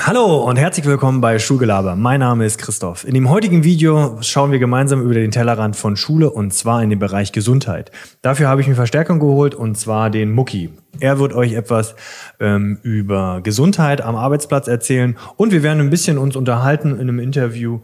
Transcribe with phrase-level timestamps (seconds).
[0.00, 1.96] Hallo und herzlich willkommen bei Schulgelaber.
[1.96, 3.04] Mein Name ist Christoph.
[3.04, 6.88] In dem heutigen Video schauen wir gemeinsam über den Tellerrand von Schule und zwar in
[6.88, 7.90] den Bereich Gesundheit.
[8.22, 10.70] Dafür habe ich mir Verstärkung geholt und zwar den Mucki.
[11.00, 11.96] Er wird euch etwas
[12.38, 17.18] ähm, über Gesundheit am Arbeitsplatz erzählen und wir werden ein bisschen uns unterhalten in einem
[17.18, 17.80] Interview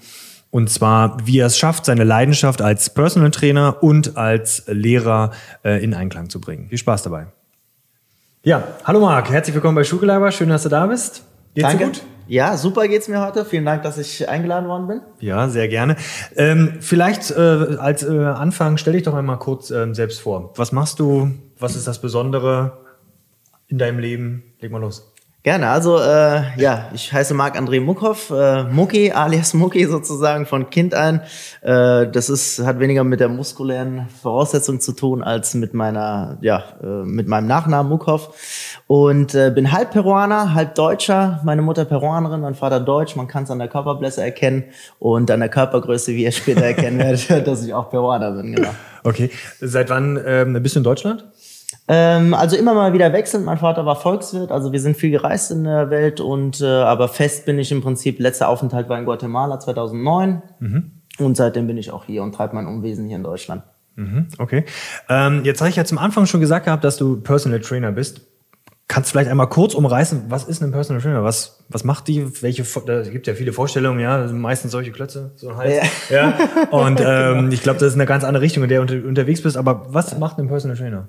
[0.50, 5.32] und zwar, wie er es schafft, seine Leidenschaft als Personal Trainer und als Lehrer
[5.64, 6.68] äh, in Einklang zu bringen.
[6.68, 7.26] Viel Spaß dabei.
[8.44, 10.30] Ja, hallo Marc, herzlich willkommen bei Schulgelaber.
[10.30, 11.24] Schön, dass du da bist.
[11.54, 11.78] Geht's Danke.
[11.78, 12.02] dir gut?
[12.26, 13.44] Ja, super geht's mir heute.
[13.44, 15.00] Vielen Dank, dass ich eingeladen worden bin.
[15.20, 15.96] Ja, sehr gerne.
[16.36, 17.34] Ähm, vielleicht äh,
[17.78, 20.52] als äh, Anfang stell dich doch einmal kurz ähm, selbst vor.
[20.56, 21.32] Was machst du?
[21.58, 22.78] Was ist das Besondere
[23.68, 24.54] in deinem Leben?
[24.60, 25.13] Leg mal los.
[25.44, 30.94] Gerne, also äh, ja, ich heiße Marc-André Muckhoff, äh, Mucki alias Mucki sozusagen von Kind
[30.94, 31.20] an.
[31.60, 36.64] Äh, das ist, hat weniger mit der muskulären Voraussetzung zu tun als mit meiner, ja,
[36.82, 38.80] äh, mit meinem Nachnamen Muckhoff.
[38.86, 43.44] Und äh, bin halb Peruaner, halb Deutscher, meine Mutter Peruanerin, mein Vater Deutsch, man kann
[43.44, 44.64] es an der Körperblässe erkennen
[44.98, 48.70] und an der Körpergröße, wie ihr später erkennen werdet, dass ich auch Peruaner bin, genau.
[49.02, 49.28] Okay,
[49.60, 51.26] seit wann ähm, bist du in Deutschland?
[51.86, 53.44] Ähm, also immer mal wieder wechselnd.
[53.44, 57.08] Mein Vater war Volkswirt, also wir sind viel gereist in der Welt und äh, aber
[57.08, 58.18] fest bin ich im Prinzip.
[58.20, 60.90] Letzter Aufenthalt war in Guatemala 2009 mhm.
[61.18, 63.64] und seitdem bin ich auch hier und treibe mein Unwesen hier in Deutschland.
[63.96, 64.64] Mhm, okay.
[65.08, 68.22] Ähm, jetzt habe ich ja zum Anfang schon gesagt gehabt, dass du Personal Trainer bist.
[68.88, 71.24] Kannst du vielleicht einmal kurz umreißen, was ist ein Personal Trainer?
[71.24, 72.42] Was, was macht die?
[72.42, 75.74] Welche, da gibt ja viele Vorstellungen, ja, meistens solche Klötze, so ein Hals.
[76.10, 76.16] Ja.
[76.16, 76.68] ja.
[76.70, 79.56] Und ähm, ich glaube, das ist eine ganz andere Richtung, in der du unterwegs bist.
[79.56, 81.08] Aber was macht ein Personal Trainer?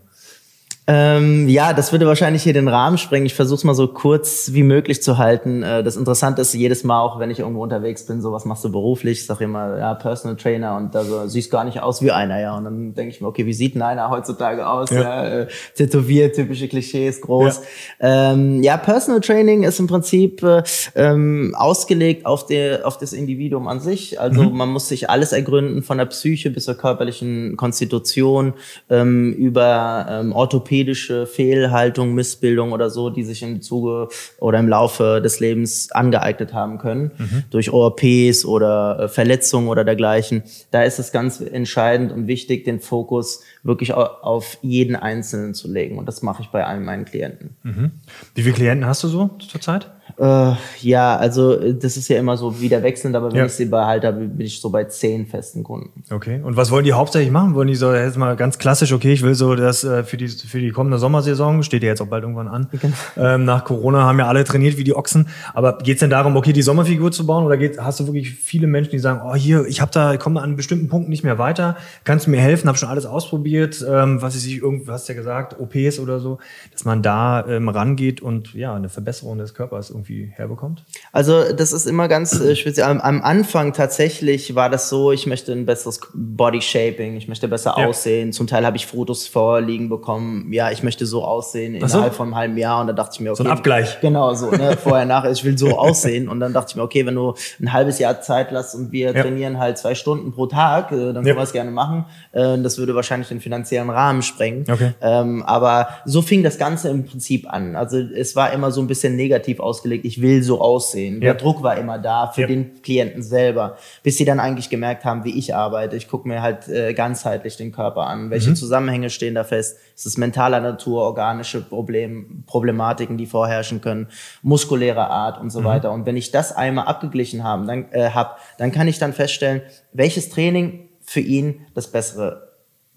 [0.87, 3.25] Ähm, ja, das würde wahrscheinlich hier den Rahmen sprengen.
[3.25, 5.63] Ich versuche es mal so kurz wie möglich zu halten.
[5.63, 8.63] Äh, das Interessante ist jedes Mal, auch wenn ich irgendwo unterwegs bin, so was machst
[8.63, 9.19] du beruflich?
[9.19, 12.39] Ich sage immer, ja, Personal Trainer und da so, siehst gar nicht aus wie einer,
[12.39, 12.55] ja.
[12.55, 14.91] Und dann denke ich mir, okay, wie sieht denn einer heutzutage aus?
[14.91, 15.01] Ja.
[15.01, 17.61] ja äh, tätowiert, typische Klischees, groß.
[17.99, 18.33] Ja.
[18.33, 20.61] Ähm, ja, Personal Training ist im Prinzip äh,
[20.93, 24.19] ähm, ausgelegt auf, der, auf das Individuum an sich.
[24.19, 24.55] Also mhm.
[24.55, 28.53] man muss sich alles ergründen, von der Psyche bis zur körperlichen Konstitution,
[28.91, 34.09] ähm, über ähm, Orthopädie orthopädische Fehlhaltung, Missbildung oder so, die sich im Zuge
[34.39, 37.43] oder im Laufe des Lebens angeeignet haben können, mhm.
[37.49, 40.43] durch ORPs oder äh, Verletzungen oder dergleichen.
[40.71, 45.97] Da ist es ganz entscheidend und wichtig, den Fokus wirklich auf jeden Einzelnen zu legen.
[45.97, 47.55] Und das mache ich bei allen meinen Klienten.
[47.63, 47.91] Mhm.
[48.33, 49.89] Wie viele Klienten hast du so zurzeit?
[50.17, 53.45] Äh, ja, also äh, das ist ja immer so wieder wechselnd, aber wenn ja.
[53.45, 56.03] ich sie behalte, bin ich so bei zehn festen Kunden.
[56.11, 56.39] Okay.
[56.41, 57.55] Und was wollen die hauptsächlich machen?
[57.55, 60.27] Wollen die so jetzt mal ganz klassisch, okay, ich will so das äh, für die
[60.27, 62.67] für die kommende Sommersaison, steht ja jetzt auch bald irgendwann an.
[62.71, 62.93] Genau.
[63.17, 65.27] Ähm, nach Corona haben ja alle trainiert wie die Ochsen.
[65.53, 67.43] Aber geht es denn darum, okay, die Sommerfigur zu bauen?
[67.43, 70.39] Oder geht, hast du wirklich viele Menschen, die sagen, oh hier, ich habe da, komme
[70.39, 73.83] an einem bestimmten Punkt nicht mehr weiter, kannst du mir helfen, habe schon alles ausprobiert,
[73.87, 76.37] ähm, was ich irgend, hast ja gesagt, OPs oder so,
[76.71, 80.83] dass man da ähm, rangeht und ja, eine Verbesserung des Körpers irgendwie herbekommt?
[81.11, 82.87] Also das ist immer ganz äh, speziell.
[82.87, 87.47] Am, am, Anfang tatsächlich war das so, ich möchte ein besseres Body Shaping, ich möchte
[87.47, 87.87] besser ja.
[87.87, 88.33] aussehen.
[88.33, 91.97] Zum Teil habe ich Fotos vorliegen bekommen, ja, ich möchte so aussehen so?
[91.97, 93.43] innerhalb von einem halben Jahr und da dachte ich mir, okay.
[93.43, 93.99] So ein Abgleich.
[94.01, 97.05] Genau, so, ne, vorher, nachher, ich will so aussehen und dann dachte ich mir, okay,
[97.05, 99.21] wenn du ein halbes Jahr Zeit lässt und wir ja.
[99.21, 101.35] trainieren halt zwei Stunden pro Tag, äh, dann können ja.
[101.35, 102.05] wir es gerne machen.
[102.31, 104.65] Äh, das würde wahrscheinlich den finanziellen Rahmen sprengen.
[104.69, 104.93] Okay.
[105.01, 107.75] Ähm, aber so fing das Ganze im Prinzip an.
[107.75, 111.15] Also es war immer so ein bisschen negativ ausgelegt gelegt, ich will so aussehen.
[111.15, 111.33] Ja.
[111.33, 112.47] Der Druck war immer da für ja.
[112.47, 115.95] den Klienten selber, bis sie dann eigentlich gemerkt haben, wie ich arbeite.
[115.95, 118.29] Ich gucke mir halt äh, ganzheitlich den Körper an.
[118.29, 118.55] Welche mhm.
[118.55, 119.77] Zusammenhänge stehen da fest?
[119.95, 124.07] Ist es mentaler Natur, organische Problem, Problematiken, die vorherrschen können,
[124.41, 125.65] muskuläre Art und so mhm.
[125.65, 125.91] weiter.
[125.91, 129.61] Und wenn ich das einmal abgeglichen haben, dann, äh, hab, dann kann ich dann feststellen,
[129.93, 132.54] welches Training für ihn das bessere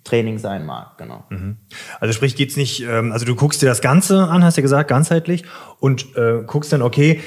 [0.09, 1.25] Training sein mag, genau.
[1.29, 1.57] Mhm.
[2.01, 4.63] Also sprich, geht's nicht, ähm, also du guckst dir das Ganze an, hast du ja
[4.63, 5.45] gesagt, ganzheitlich
[5.81, 7.21] und äh, guckst dann, okay,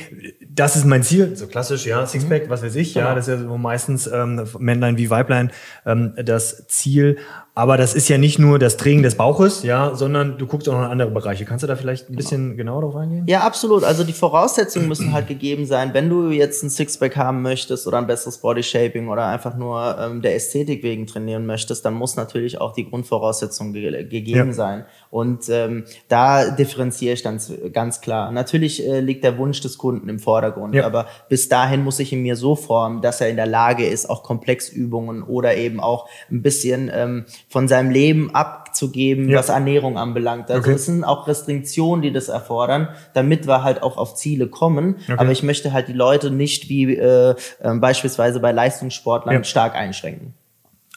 [0.50, 2.50] das ist mein Ziel, so klassisch, ja, Sixpack, mhm.
[2.50, 3.08] was weiß ich, genau.
[3.08, 5.52] ja, das ist ja so meistens ähm, Männlein wie Weiblein
[5.86, 7.18] ähm, das Ziel.
[7.54, 10.74] Aber das ist ja nicht nur das Training des Bauches, ja, sondern du guckst auch
[10.74, 11.44] noch in andere Bereiche.
[11.44, 12.80] Kannst du da vielleicht ein bisschen genau.
[12.80, 13.26] genauer drauf eingehen?
[13.28, 13.84] Ja, absolut.
[13.84, 15.94] Also die Voraussetzungen müssen halt gegeben sein.
[15.94, 20.22] Wenn du jetzt ein Sixpack haben möchtest oder ein besseres Bodyshaping oder einfach nur ähm,
[20.22, 24.54] der Ästhetik wegen trainieren möchtest, dann muss natürlich auch die Grundvoraussetzung ge gegeben ja.
[24.54, 24.86] sein.
[25.09, 27.38] Und ähm, da differenziere ich dann
[27.74, 28.32] ganz klar.
[28.32, 30.86] Natürlich äh, liegt der Wunsch des Kunden im Vordergrund, ja.
[30.86, 34.09] aber bis dahin muss ich ihn mir so formen, dass er in der Lage ist,
[34.09, 39.40] auch Komplexübungen oder eben auch ein bisschen ähm, von seinem Leben abzugeben, ja.
[39.40, 40.50] was Ernährung anbelangt.
[40.50, 40.76] Also okay.
[40.76, 44.96] es sind auch Restriktionen, die das erfordern, damit wir halt auch auf Ziele kommen.
[45.03, 45.16] Okay.
[45.18, 49.44] Aber ich möchte halt die Leute nicht wie äh, äh, beispielsweise bei Leistungssportlern ja.
[49.44, 50.34] stark einschränken.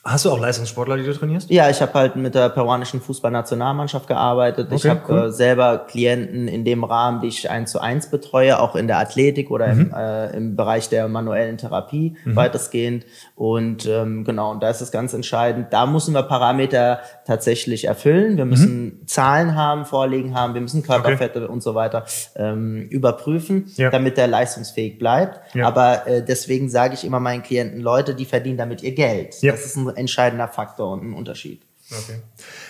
[0.07, 1.49] Hast du auch Leistungssportler, die du trainierst?
[1.49, 4.67] Ja, ich habe halt mit der peruanischen Fußballnationalmannschaft gearbeitet.
[4.67, 5.19] Okay, ich habe cool.
[5.29, 8.99] äh, selber Klienten in dem Rahmen, die ich eins zu eins betreue, auch in der
[8.99, 9.81] Athletik oder mhm.
[9.81, 12.37] im, äh, im Bereich der manuellen Therapie mhm.
[12.37, 13.07] weitestgehend.
[13.35, 15.69] Und ähm, genau, und da ist es ganz entscheidend.
[15.73, 18.37] Da müssen wir Parameter tatsächlich erfüllen.
[18.37, 19.07] Wir müssen mhm.
[19.07, 21.53] Zahlen haben, vorliegen haben, wir müssen Körperfette okay.
[21.53, 22.05] und so weiter
[22.37, 23.89] ähm, überprüfen, ja.
[23.89, 25.41] damit der leistungsfähig bleibt.
[25.55, 25.67] Ja.
[25.67, 29.41] Aber äh, deswegen sage ich immer meinen Klienten, Leute, die verdienen damit ihr Geld.
[29.41, 29.53] Ja.
[29.53, 31.63] Das ist ein entscheidender Faktor und ein Unterschied.
[31.91, 32.21] Okay.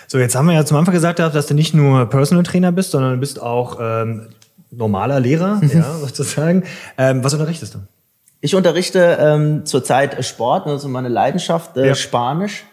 [0.09, 2.91] So, jetzt haben wir ja zum Anfang gesagt, dass du nicht nur Personal Trainer bist,
[2.91, 4.31] sondern du bist auch ähm,
[4.71, 6.65] normaler Lehrer, ja, sozusagen.
[6.99, 7.79] Ähm, was unterrichtest du?
[8.41, 11.95] Ich unterrichte ähm, zurzeit Sport, ist meine Leidenschaft, äh, ja.
[11.95, 12.65] Spanisch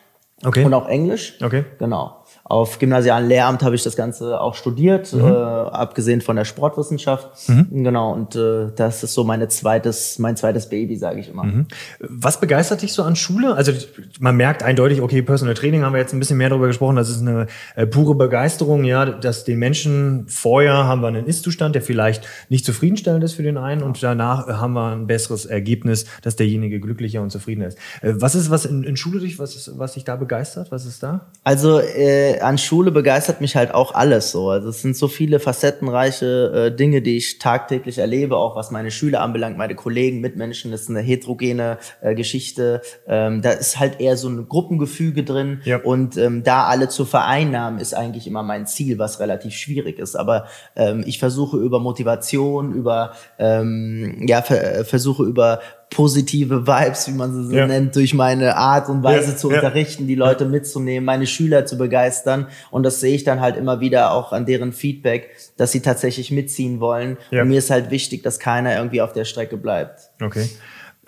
[0.44, 0.66] okay.
[0.66, 1.36] und auch Englisch.
[1.42, 1.64] Okay.
[1.80, 2.21] Genau.
[2.52, 5.22] Auf gymnasialen Lehramt habe ich das Ganze auch studiert, mhm.
[5.22, 7.48] äh, abgesehen von der Sportwissenschaft.
[7.48, 7.86] Mhm.
[7.86, 11.46] Genau, und äh, das ist so meine zweites, mein zweites Baby, sage ich immer.
[11.46, 11.68] Mhm.
[12.02, 13.56] Was begeistert dich so an Schule?
[13.56, 13.72] Also
[14.20, 17.10] man merkt eindeutig, okay, Personal Training haben wir jetzt ein bisschen mehr darüber gesprochen, das
[17.10, 21.82] ist eine äh, pure Begeisterung, ja, dass den Menschen vorher haben wir einen Ist-Zustand, der
[21.82, 26.36] vielleicht nicht zufriedenstellend ist für den einen und danach haben wir ein besseres Ergebnis, dass
[26.36, 27.78] derjenige glücklicher und zufriedener ist.
[28.02, 30.70] Äh, was ist was in, in Schule dich, was, ist, was dich da begeistert?
[30.70, 31.28] Was ist da?
[31.46, 34.50] Also äh, an Schule begeistert mich halt auch alles so.
[34.50, 38.92] Also es sind so viele facettenreiche äh, Dinge, die ich tagtäglich erlebe, auch was meine
[38.92, 40.72] Schüler anbelangt, meine Kollegen, Mitmenschen.
[40.72, 42.82] Das ist eine heterogene äh, Geschichte.
[43.08, 45.78] Ähm, da ist halt eher so ein Gruppengefüge drin ja.
[45.78, 50.16] und ähm, da alle zu vereinnahmen ist eigentlich immer mein Ziel, was relativ schwierig ist.
[50.16, 55.60] Aber ähm, ich versuche über Motivation, über ähm, ja ver versuche über
[55.92, 57.68] positive Vibes, wie man sie so ja.
[57.68, 61.78] nennt, durch meine Art und Weise ja, zu unterrichten, die Leute mitzunehmen, meine Schüler zu
[61.78, 62.48] begeistern.
[62.72, 66.32] Und das sehe ich dann halt immer wieder auch an deren Feedback, dass sie tatsächlich
[66.32, 67.18] mitziehen wollen.
[67.30, 70.10] Und mir ist halt wichtig, dass keiner irgendwie auf der Strecke bleibt.
[70.22, 70.48] Okay.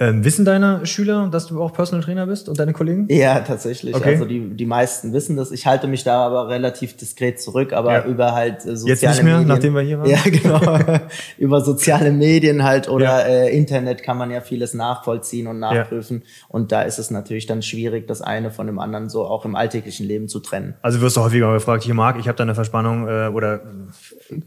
[0.04, 3.08] Ähm, wissen deine Schüler, dass du auch Personal Trainer bist und deine Kollegen?
[3.10, 3.96] Ja, tatsächlich.
[3.96, 4.10] Okay.
[4.10, 5.52] Also die, die meisten wissen das.
[5.52, 8.06] Ich halte mich da aber relativ diskret zurück, aber ja.
[8.06, 9.48] über halt äh, soziale Jetzt nicht mehr, Medien.
[9.48, 10.10] nachdem wir hier waren?
[10.10, 11.00] Ja, genau.
[11.38, 13.20] über soziale Medien halt oder ja.
[13.46, 16.24] äh, Internet kann man ja vieles nachvollziehen und nachprüfen.
[16.26, 16.46] Ja.
[16.50, 19.56] Und da ist es natürlich dann schwierig, das eine von dem anderen so auch im
[19.56, 20.74] alltäglichen Leben zu trennen.
[20.82, 23.62] Also wirst du häufiger mal gefragt, hier Marc, ich habe da eine Verspannung äh, oder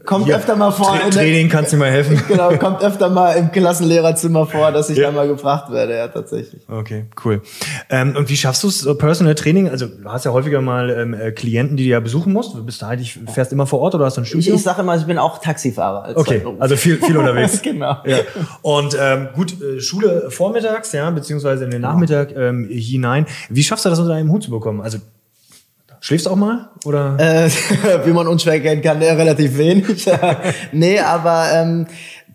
[0.05, 0.95] kommt hier, öfter mal vor.
[0.99, 2.21] Tra Training, kannst du mir helfen?
[2.27, 6.61] genau, kommt öfter mal im Klassenlehrerzimmer vor, dass ich da mal gefragt werde, ja, tatsächlich.
[6.69, 7.41] Okay, cool.
[7.89, 9.69] Ähm, und wie schaffst du es, so Personal Training?
[9.69, 12.53] Also, du hast ja häufiger mal ähm, äh, Klienten, die du ja besuchen musst.
[12.53, 14.53] Du bist halt, ich fährst immer vor Ort oder hast du ein Studio?
[14.53, 16.15] Ich, ich sage immer, ich bin auch Taxifahrer.
[16.15, 17.61] okay, also viel, viel unterwegs.
[17.63, 17.97] genau.
[18.05, 18.19] Ja.
[18.61, 23.25] Und ähm, gut, äh, Schule vormittags, ja, beziehungsweise in den Nachmittag ähm, hinein.
[23.49, 24.81] Wie schaffst du das unter einem Hut zu bekommen?
[24.81, 24.99] Also
[25.99, 26.69] Schläfst du auch mal?
[26.85, 27.17] Oder?
[27.19, 27.49] Äh,
[28.05, 30.05] wie man unschwer kennen kann, ja, relativ wenig.
[30.71, 31.87] nee, aber ähm,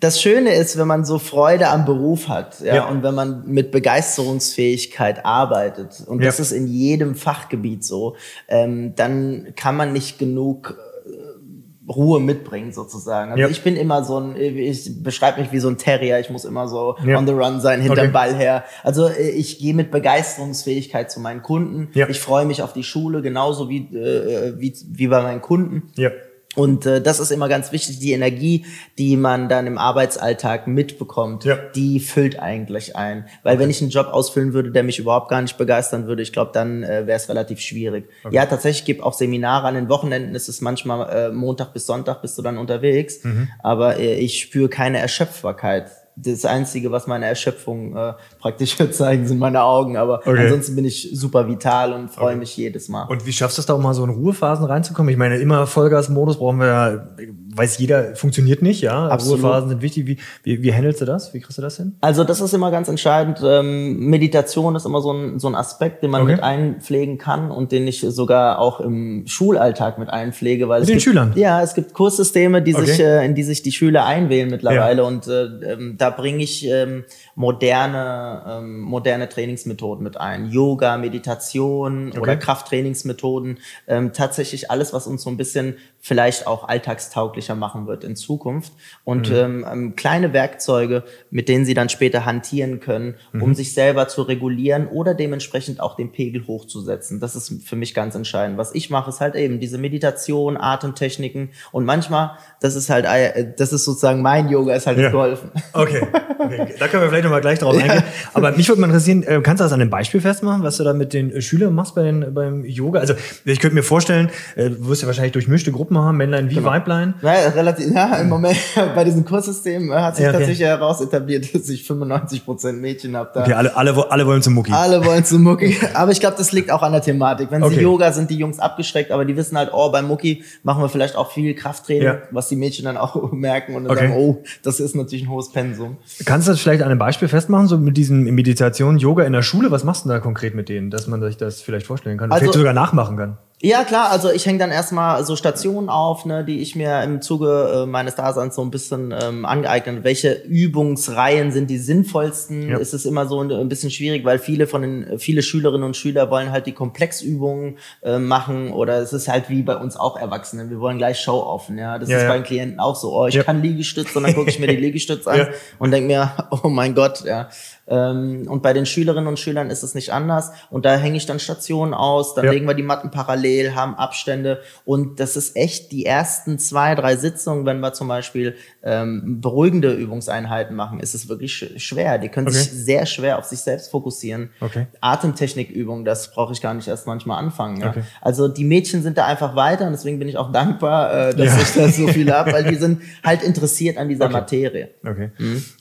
[0.03, 2.89] das Schöne ist, wenn man so Freude am Beruf hat, ja, ja.
[2.89, 6.27] und wenn man mit Begeisterungsfähigkeit arbeitet, und ja.
[6.27, 8.17] das ist in jedem Fachgebiet so,
[8.49, 10.77] ähm, dann kann man nicht genug
[11.07, 13.31] äh, Ruhe mitbringen sozusagen.
[13.31, 13.49] Also ja.
[13.49, 16.67] ich bin immer so ein, ich beschreibe mich wie so ein Terrier, ich muss immer
[16.67, 17.17] so ja.
[17.17, 18.13] on the run sein, hinterm okay.
[18.13, 18.65] Ball her.
[18.83, 21.91] Also äh, ich gehe mit Begeisterungsfähigkeit zu meinen Kunden.
[21.95, 22.09] Ja.
[22.09, 25.93] Ich freue mich auf die Schule, genauso wie, äh, wie, wie bei meinen Kunden.
[25.95, 26.11] Ja.
[26.55, 28.67] Und äh, das ist immer ganz wichtig, die Energie,
[28.99, 31.57] die man dann im Arbeitsalltag mitbekommt, ja.
[31.75, 33.27] die füllt eigentlich ein.
[33.43, 33.63] Weil okay.
[33.63, 36.51] wenn ich einen Job ausfüllen würde, der mich überhaupt gar nicht begeistern würde, ich glaube,
[36.53, 38.09] dann äh, wäre es relativ schwierig.
[38.25, 38.37] Okay.
[38.37, 42.21] Ja, tatsächlich gibt auch Seminare an den Wochenenden, ist es manchmal äh, Montag bis Sonntag
[42.21, 43.49] bist du dann unterwegs, mhm.
[43.63, 49.39] aber äh, ich spüre keine Erschöpfbarkeit das Einzige, was meine Erschöpfung äh, praktisch zeigen, sind
[49.39, 49.97] meine Augen.
[49.97, 50.45] Aber okay.
[50.45, 52.39] ansonsten bin ich super vital und freue okay.
[52.39, 53.05] mich jedes Mal.
[53.05, 55.11] Und wie schaffst du es da auch mal so in Ruhephasen reinzukommen?
[55.11, 57.07] Ich meine, immer Vollgasmodus brauchen wir ja,
[57.55, 59.09] weiß jeder, funktioniert nicht, ja.
[59.09, 59.43] Absolut.
[59.43, 60.07] Ruhephasen sind wichtig.
[60.07, 61.33] Wie, wie, wie handelst du das?
[61.33, 61.97] Wie kriegst du das hin?
[62.01, 63.41] Also das ist immer ganz entscheidend.
[63.45, 66.33] Ähm, Meditation ist immer so ein, so ein Aspekt, den man okay.
[66.33, 70.69] mit einpflegen kann und den ich sogar auch im Schulalltag mit einpflege.
[70.69, 71.33] Weil mit den gibt, Schülern?
[71.37, 75.03] Ja, es gibt Kurssysteme, die sich, äh, in die sich die Schüler einwählen mittlerweile.
[75.03, 75.09] Ja.
[75.09, 80.51] Und äh, ähm, da bringe ich ähm, moderne, ähm, moderne Trainingsmethoden mit ein.
[80.51, 82.21] Yoga, Meditation okay.
[82.21, 83.59] oder Krafttrainingsmethoden.
[83.87, 88.73] Ähm, tatsächlich alles, was uns so ein bisschen vielleicht auch alltagstauglicher machen wird in Zukunft.
[89.05, 89.37] Und mhm.
[89.37, 93.55] ähm, ähm, kleine Werkzeuge, mit denen sie dann später hantieren können, um mhm.
[93.55, 97.21] sich selber zu regulieren oder dementsprechend auch den Pegel hochzusetzen.
[97.21, 98.59] Das ist für mich ganz entscheidend.
[98.59, 103.53] Was ich mache, ist halt eben diese Meditation, Atemtechniken und manchmal, das ist halt, äh,
[103.57, 105.11] das ist sozusagen mein Yoga, ist halt ja.
[105.11, 105.53] geholfen.
[105.73, 106.03] Okay.
[106.39, 106.75] okay.
[106.79, 108.03] Da können wir vielleicht nochmal gleich drauf eingehen.
[108.35, 110.85] Aber mich würde mal interessieren, äh, kannst du das an einem Beispiel festmachen, was du
[110.85, 112.99] da mit den Schülern machst bei den, beim Yoga?
[112.99, 116.55] Also ich könnte mir vorstellen, äh, du wirst ja wahrscheinlich durchmischte Gruppen machen, Männlein wie
[116.57, 116.69] Genau.
[116.69, 117.15] Weiblein.
[117.23, 118.57] Naja, relativ, ja, im Moment
[118.95, 120.39] bei diesem Kurssystem äh, hat sich Ja, okay.
[120.39, 123.31] tatsächlich heraus etabliert, dass ich 95% Mädchen habe.
[123.35, 124.73] Da Okay, alle, alle, alle wollen zum Mucki.
[124.73, 125.77] Alle wollen zu Mucki.
[125.95, 127.51] Aber ich glaube, das liegt auch an der Thematik.
[127.51, 127.77] Wenn Okay.
[127.77, 130.89] sie Yoga sind, die Jungs abgeschreckt, aber die wissen halt, oh, beim Mucki machen wir
[130.89, 132.19] vielleicht auch viel Krafttraining, Ja.
[132.31, 134.09] was die Mädchen dann auch merken und dann Okay.
[134.09, 135.97] sagen, oh, das ist natürlich ein hohes Pensum.
[136.25, 139.43] Kannst du das vielleicht an einem Beispiel festmachen, so mit diesem Meditation, Yoga in der
[139.43, 139.71] Schule?
[139.71, 142.31] Was machst du da konkret mit denen, dass man sich das vielleicht vorstellen kann?
[142.33, 143.39] Also- vielleicht sogar nachmachen kann.
[143.65, 147.23] Ja, klar, also ich hänge dann erstmal so Stationen auf, ne, die ich mir im
[147.23, 150.03] Zuge äh, meines Daseins so ein bisschen ähm, angeeignet.
[150.03, 152.71] Welche Übungsreihen sind die sinnvollsten?
[152.71, 152.79] Ja.
[152.79, 155.97] Ist es immer so ein, ein bisschen schwierig, weil viele von den, viele Schülerinnen und
[155.97, 160.17] Schüler wollen halt die Komplexübungen äh, machen oder es ist halt wie bei uns auch
[160.19, 160.69] Erwachsenen.
[160.69, 162.01] Wir wollen gleich Show offen, ja.
[162.01, 162.31] Das Ja, ist ja.
[162.31, 163.17] bei den Klienten auch so.
[163.17, 165.47] Oh, ich kann Liegestütz und dann gucke ich mir die Liegestütz an
[165.79, 166.33] und denke mir,
[166.65, 167.49] oh mein Gott, ja.
[167.93, 170.51] Ähm, und bei den Schülerinnen und Schülern ist es nicht anders.
[170.71, 172.53] Und da hänge ich dann Stationen aus, dann Ja.
[172.53, 174.61] legen wir die Matten parallel, haben Abstände.
[174.87, 179.93] Und das ist echt die ersten zwei, drei Sitzungen, wenn wir zum Beispiel ähm, beruhigende
[179.93, 182.17] Übungseinheiten machen, ist es wirklich sch schwer.
[182.19, 182.57] Die können Okay.
[182.57, 184.51] sich sehr schwer auf sich selbst fokussieren.
[184.61, 184.87] Okay.
[185.01, 187.81] Atemtechnikübungen, das brauche ich gar nicht erst manchmal anfangen.
[187.81, 187.91] Ja.
[187.91, 188.03] Okay.
[188.21, 191.47] Also die Mädchen sind da einfach weiter und deswegen bin ich auch dankbar, äh, dass
[191.57, 191.61] Ja.
[191.63, 194.29] ich da so viele habe, weil die sind halt interessiert an dieser.
[194.29, 194.89] Materie.
[195.07, 195.31] Okay.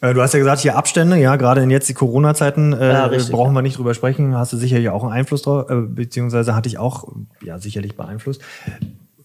[0.02, 3.06] Äh, du hast ja gesagt, hier Abstände, ja, gerade in jetzt die Corona-Zeiten äh, Ja,
[3.06, 4.36] richtig, brauchen wir nicht drüber sprechen.
[4.36, 7.08] Hast du sicherlich auch einen Einfluss drauf, äh, beziehungsweise hatte ich auch,
[7.44, 8.42] ja, sicherlich beeinflusst.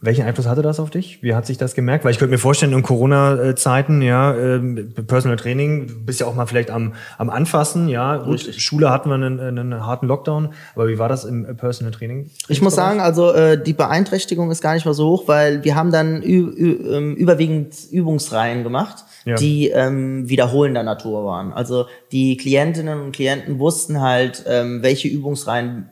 [0.00, 1.23] Welchen Einfluss hatte das auf dich?
[1.23, 2.05] Wie hat sich das gemerkt?
[2.05, 6.35] Weil ich könnte mir vorstellen, in Corona-Zeiten, ja, ähm, Personal Training, du bist ja auch
[6.35, 8.19] mal vielleicht am, am Anfassen, ja.
[8.19, 8.62] Gut, Richtig.
[8.62, 12.31] Schule hatten wir einen, einen harten Lockdown, aber wie war das im äh, Personal Training?
[12.49, 15.75] Ich muss sagen, also äh, die Beeinträchtigung ist gar nicht mal so hoch, weil wir
[15.75, 19.37] haben dann ähm, überwiegend Übungsreihen gemacht, Ja.
[19.37, 21.53] die ähm, wiederholender Natur waren.
[21.53, 25.88] Also die Klientinnen und Klienten wussten halt, ähm, welche Übungsreihen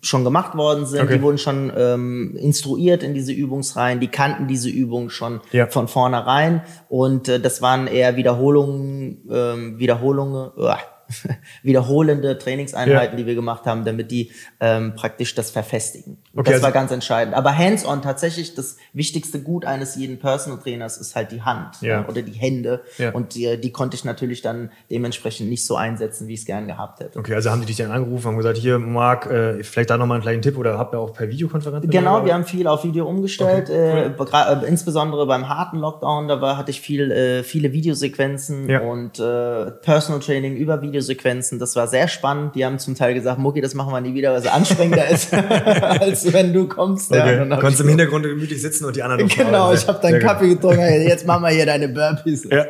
[0.00, 1.02] schon gemacht worden sind.
[1.02, 1.16] Okay.
[1.16, 4.00] Die wurden schon ähm, instruiert in diese Übungsreihen.
[4.00, 5.66] Die kannten diese Übungen schon Ja.
[5.66, 6.62] von vornherein.
[6.88, 10.78] Und äh, das waren eher Wiederholungen, ähm, Wiederholungen, uah,
[11.62, 16.18] wiederholende Trainingseinheiten, die wir gemacht haben, damit die ähm, praktisch das verfestigen.
[16.32, 17.34] Und Okay, das also- war ganz entscheidend.
[17.34, 22.00] Aber hands-on tatsächlich das wichtigste Gut eines jeden Personal Trainers ist halt die Hand Ja.
[22.02, 22.82] ne, oder die Hände.
[22.98, 23.10] Ja.
[23.10, 26.66] Und die, die konnte ich natürlich dann dementsprechend nicht so einsetzen, wie ich es gern
[26.66, 27.18] gehabt hätte.
[27.18, 30.16] Okay, also haben die dich dann angerufen, haben gesagt, hier, Marc, äh, vielleicht da nochmal
[30.16, 31.86] einen kleinen Tipp oder habt ihr auch per Videokonferenz?
[31.88, 36.40] Genau, wir haben viel auf Video umgestellt, äh, gra- äh, insbesondere beim harten Lockdown, da
[36.40, 38.80] war, hatte ich viel, äh, viele Videosequenzen Ja.
[38.80, 41.58] und äh, Personal Training über Videosequenzen.
[41.58, 42.54] Das war sehr spannend.
[42.54, 45.32] Die haben zum Teil gesagt, Mucki, das machen wir nie wieder, weil es anstrengender ist,
[45.82, 47.10] als wenn du kommst.
[47.12, 47.50] Ja, Okay.
[47.50, 50.20] hab Konntest im Hintergrund gemütlich sitzen und die anderen noch Genau, ich habe deinen Sehr
[50.20, 50.28] gut.
[50.28, 52.44] Kaffee getrunken, jetzt machen wir hier deine Burpees.
[52.50, 52.66] Ja,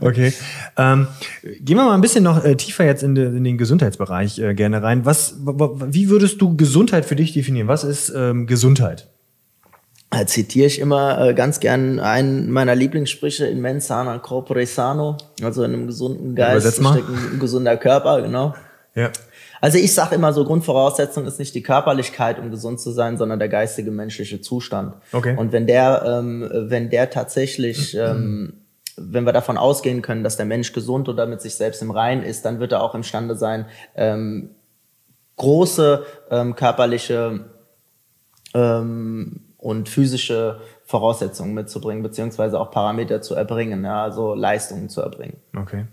[0.00, 0.32] okay.
[0.76, 1.08] Ähm,
[1.42, 4.54] gehen wir mal ein bisschen noch äh, tiefer jetzt in, de, in den Gesundheitsbereich äh,
[4.54, 5.04] gerne rein.
[5.04, 7.68] Was, wie würdest du Gesundheit für dich definieren?
[7.68, 9.08] Was ist ähm, Gesundheit?
[10.10, 15.18] Da zitiere ich immer äh, ganz gern einen meiner Lieblingssprüche in mens sana corpore sano,
[15.42, 18.54] also in einem gesunden Geist steckt ein, gesunder Körper, genau.
[18.94, 19.10] Ja.
[19.60, 23.38] Also ich sage immer so, Grundvoraussetzung ist nicht die Körperlichkeit, um gesund zu sein, sondern
[23.38, 24.94] der geistige menschliche Zustand.
[25.12, 25.36] Okay.
[25.36, 28.54] Und wenn der, ähm, wenn der tatsächlich, ähm,
[28.96, 32.22] wenn wir davon ausgehen können, dass der Mensch gesund oder mit sich selbst im Rein
[32.22, 34.50] ist, dann wird er auch imstande sein, ähm,
[35.36, 37.44] große ähm, körperliche
[38.54, 45.36] ähm, und physische Voraussetzungen mitzubringen, beziehungsweise auch Parameter zu erbringen, ja, also Leistungen zu erbringen.
[45.54, 45.84] Okay.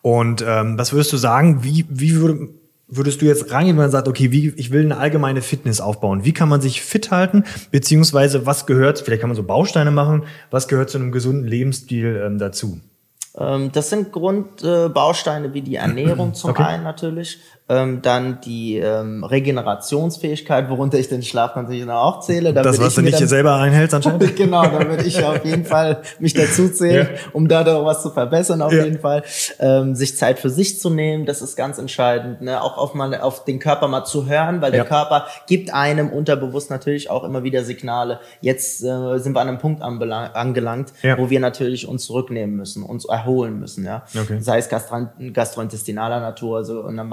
[0.00, 2.48] Und ähm, was würdest du sagen, wie, wie würde,
[2.88, 6.24] würdest du jetzt rangehen, wenn man sagt, okay, wie, ich will eine allgemeine Fitness aufbauen?
[6.24, 7.44] Wie kann man sich fit halten?
[7.70, 12.22] Beziehungsweise was gehört, vielleicht kann man so Bausteine machen, was gehört zu einem gesunden Lebensstil
[12.24, 12.80] ähm, dazu?
[13.36, 16.62] Ähm, das sind Grundbausteine äh, wie die Ernährung zum Okay.
[16.62, 17.38] einen natürlich,
[17.70, 22.52] ähm, dann die ähm, Regenerationsfähigkeit, worunter ich den Schlaf natürlich auch zähle.
[22.52, 24.36] Da Das, was ich du nicht dann- selber einhältst anscheinend?
[24.36, 27.18] genau, da würde ich auf jeden Fall mich dazu zählen, Ja.
[27.32, 28.84] um da doch was zu verbessern auf Ja.
[28.84, 29.22] jeden Fall.
[29.58, 32.42] Ähm, sich Zeit für sich zu nehmen, das ist ganz entscheidend.
[32.42, 32.60] Ne?
[32.62, 34.86] Auch auf, mal, auf den Körper mal zu hören, weil der Ja.
[34.86, 38.18] Körper gibt einem unterbewusst natürlich auch immer wieder Signale.
[38.40, 43.04] Jetzt äh, sind wir an einem Punkt angelangt, wo wir natürlich uns zurücknehmen müssen, uns
[43.04, 43.84] erholen müssen.
[43.84, 44.02] Ja?
[44.20, 44.38] Okay.
[44.40, 47.04] Sei es gastro gastrointestinaler Natur, also in der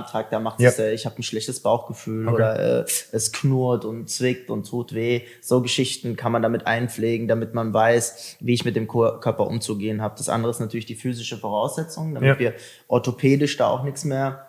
[0.00, 0.68] Magen-Darm-Trakt, da macht Ja.
[0.70, 2.34] es, äh, ich habe ein schlechtes Bauchgefühl Okay.
[2.34, 5.22] oder äh, es knurrt und zwickt und tut weh.
[5.40, 10.02] So Geschichten kann man damit einpflegen, damit man weiß, wie ich mit dem Körper umzugehen
[10.02, 10.14] habe.
[10.16, 12.38] Das andere ist natürlich die physische Voraussetzung, damit Ja.
[12.38, 12.54] wir
[12.88, 14.46] orthopädisch da auch nichts mehr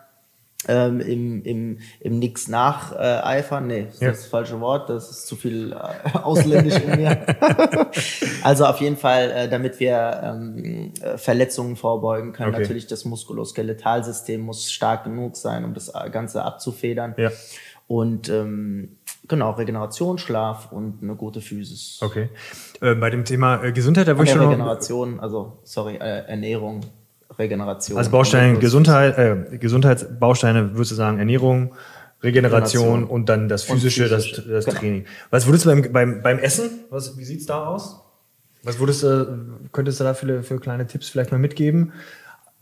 [0.68, 3.68] ähm, im, im, im Nix nacheifern.
[3.68, 4.12] Nee, das Ja.
[4.12, 7.26] ist das falsche Wort, das ist zu viel äh, ausländisch in mir.
[8.44, 12.54] also auf jeden Fall, äh, damit wir ähm, äh, Verletzungen vorbeugen können.
[12.54, 12.62] Okay.
[12.62, 17.16] Natürlich das Muskuloskeletalsystem muss stark genug sein, um das Ganze abzufedern.
[17.18, 17.32] Ja.
[17.88, 22.00] Und ähm, Genau, Regeneration, Schlaf und eine gute Physis.
[22.02, 22.28] Okay.
[22.82, 26.26] Äh, bei dem Thema äh, Gesundheit, da würde ich schon noch, Regeneration, also sorry, äh,
[26.28, 26.82] Ernährung,
[27.42, 27.98] Regeneration.
[27.98, 31.74] also Bausteine, Und Gesundheit, äh, Gesundheitsbausteine, würdest du sagen, Ernährung,
[32.24, 33.04] Regeneration Regeneration.
[33.06, 34.80] und dann das Und physische, das, physische, das genau.
[34.80, 35.06] Training.
[35.32, 38.00] Was würdest du beim, beim, beim Essen, was, wie sieht's da aus?
[38.64, 41.94] Was würdest du, könntest du da für, für kleine Tipps vielleicht mal mitgeben?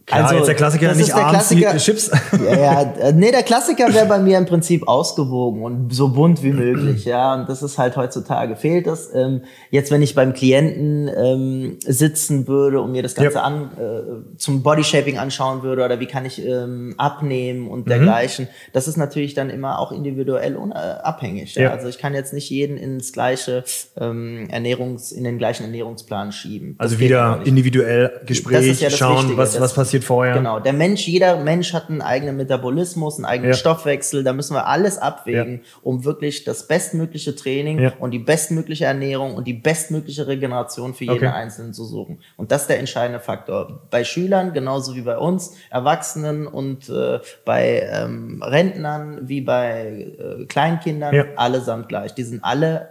[0.10, 1.78] Klar, Also, jetzt der Klassiker, das nicht ist der Klassiker.
[1.78, 2.12] Chips.
[2.50, 6.52] Ja, ja, nee, der Klassiker wäre bei mir im Prinzip ausgewogen und so bunt wie
[6.52, 7.36] möglich, ja.
[7.36, 9.10] Und das ist halt heutzutage fehlt das.
[9.14, 13.44] Ähm, jetzt, wenn ich beim Klienten ähm, sitzen würde und mir das Ganze Ja.
[13.44, 17.90] an äh, zum Bodyshaping anschauen würde oder wie kann ich ähm, abnehmen und Mhm.
[17.90, 21.56] dergleichen, das ist natürlich dann immer auch individuell un- äh, abhängig.
[21.56, 21.62] Ja?
[21.64, 21.72] Ja.
[21.72, 23.64] Also ich kann jetzt nicht jeden ins gleiche
[24.00, 26.76] ähm, Ernährungs, in den gleichen Ernährungsplan schieben.
[26.80, 30.34] Das Also wieder individuell Gespräch, schauen, Wichtige, was, was passiert vorher.
[30.36, 33.58] Genau, der Mensch, jeder Mensch hat einen eigenen Metabolismus, einen eigenen Ja.
[33.58, 37.94] Stoffwechsel, da müssen wir alles abwägen, um wirklich das bestmögliche Training Ja.
[38.00, 41.28] und die bestmögliche Ernährung und die bestmögliche Regeneration für jeden Okay.
[41.28, 42.20] Einzelnen zu suchen.
[42.38, 43.82] Und das ist der entscheidende Faktor.
[43.90, 50.08] Bei Schülern genauso wie bei uns, Erwachsenen und äh, bei ähm, Rentnern wie bei
[50.42, 51.26] äh, Kleinkindern, Ja.
[51.36, 52.14] allesamt gleich.
[52.14, 52.90] Die sind alle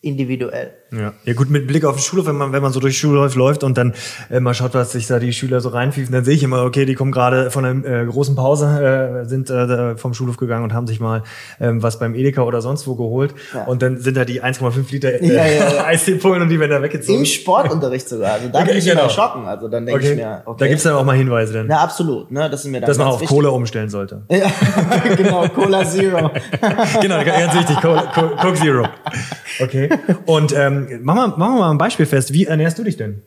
[0.00, 0.72] individuell.
[0.92, 1.12] Ja.
[1.24, 3.28] ja gut, mit Blick auf die Schule, wenn man, wenn man so durch die Schule
[3.34, 3.94] läuft und dann
[4.30, 6.84] äh, mal schaut, was sich da die Schüler so reinfiefen, dann sehe ich immer, okay,
[6.84, 10.72] die kommen gerade von einer äh, großen Pause, äh, sind äh, vom Schulhof gegangen und
[10.72, 11.22] haben sich mal
[11.60, 13.34] ähm, was beim Edeka oder sonst wo geholt.
[13.52, 13.64] Ja.
[13.64, 15.84] Und dann sind da die 1,5 Liter äh, Ja, ja, ja.
[15.86, 17.18] Eistee-Pullen und die werden da weggezogen.
[17.18, 18.34] Im Sportunterricht sogar.
[18.34, 19.02] Also da Okay, bin ich genau.
[19.02, 19.46] immer schocken.
[19.46, 20.12] Also dann denke okay.
[20.12, 20.56] ich mir, okay.
[20.58, 22.30] Da gibt's dann auch mal Hinweise, denn, Na, absolut.
[22.30, 22.48] Ne?
[22.48, 23.28] Das ist mir dann dass man auf wichtig.
[23.28, 24.22] Cola umstellen sollte.
[24.34, 24.50] Ja,
[25.16, 26.30] genau, Cola Zero.
[27.00, 28.86] genau, ganz wichtig, Coke Zero.
[29.60, 29.88] Okay.
[30.26, 32.32] Und ähm, machen, wir, machen wir mal ein Beispiel fest.
[32.32, 33.22] Wie ernährst du dich denn?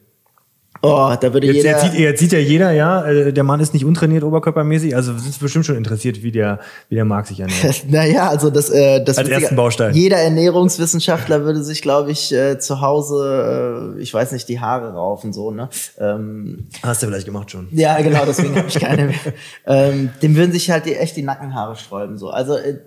[0.82, 1.70] Oh, da würde Jetzt, jeder.
[1.70, 5.18] jetzt, sieht, jetzt sieht ja jeder, ja, äh, der Mann ist nicht untrainiert oberkörpermäßig, also
[5.18, 6.60] sind bestimmt schon interessiert, wie der,
[6.90, 7.86] wie der Marc sich ernährt.
[7.90, 9.94] Naja, also das, äh, das Als ersten Baustein.
[9.94, 14.94] Jeder Ernährungswissenschaftler würde sich, glaube ich, äh, zu Hause, äh, ich weiß nicht, die Haare
[14.94, 15.70] raufen, so, ne?
[15.98, 17.68] Ähm, Hast du vielleicht gemacht schon.
[17.72, 19.16] ja, genau, deswegen habe ich keine mehr.
[19.66, 22.30] Ähm, dem würden sich halt die, echt die Nackenhaare sträuben, so.
[22.30, 22.80] Also, äh,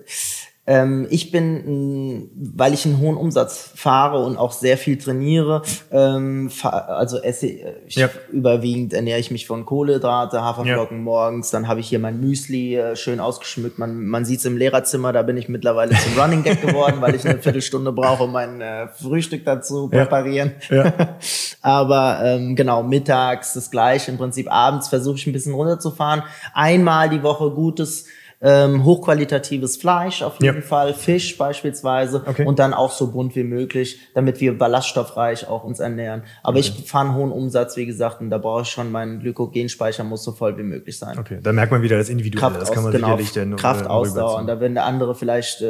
[0.71, 6.49] ähm, ich bin, weil ich einen hohen Umsatz fahre und auch sehr viel trainiere, ähm,
[6.61, 8.09] also esse äh, ich Ja.
[8.31, 12.95] überwiegend ernähre ich mich von Kohlenhydrate, Haferflocken morgens, dann habe ich hier mein Müsli äh,
[12.95, 13.79] schön ausgeschmückt.
[13.79, 17.15] Man, man sieht es im Lehrerzimmer, da bin ich mittlerweile zum Running Gag geworden, weil
[17.15, 19.99] ich eine Viertelstunde brauche, um mein äh, Frühstück dazu Ja.
[20.05, 20.53] präparieren.
[20.69, 20.93] Ja.
[21.61, 24.11] Aber ähm, genau, mittags das gleiche.
[24.11, 26.23] Im Prinzip abends versuche ich ein bisschen runterzufahren.
[26.53, 28.05] Einmal die Woche gutes,
[28.43, 30.61] ähm, hochqualitatives Fleisch auf jeden Ja.
[30.61, 32.45] Fall, Fisch beispielsweise Okay.
[32.45, 36.23] und dann auch so bunt wie möglich, damit wir ballaststoffreich auch uns ernähren.
[36.41, 40.03] Aber ich fahre einen hohen Umsatz, wie gesagt, und da brauche ich schon, mein Glykogenspeicher
[40.03, 41.19] muss so voll wie möglich sein.
[41.19, 42.41] Okay, da merkt man wieder das Individuelle.
[42.53, 44.37] Kraft, das kann man genau, sicherlich dann Kraft äh, Ausdauer.
[44.39, 45.67] Und da werden der andere vielleicht äh.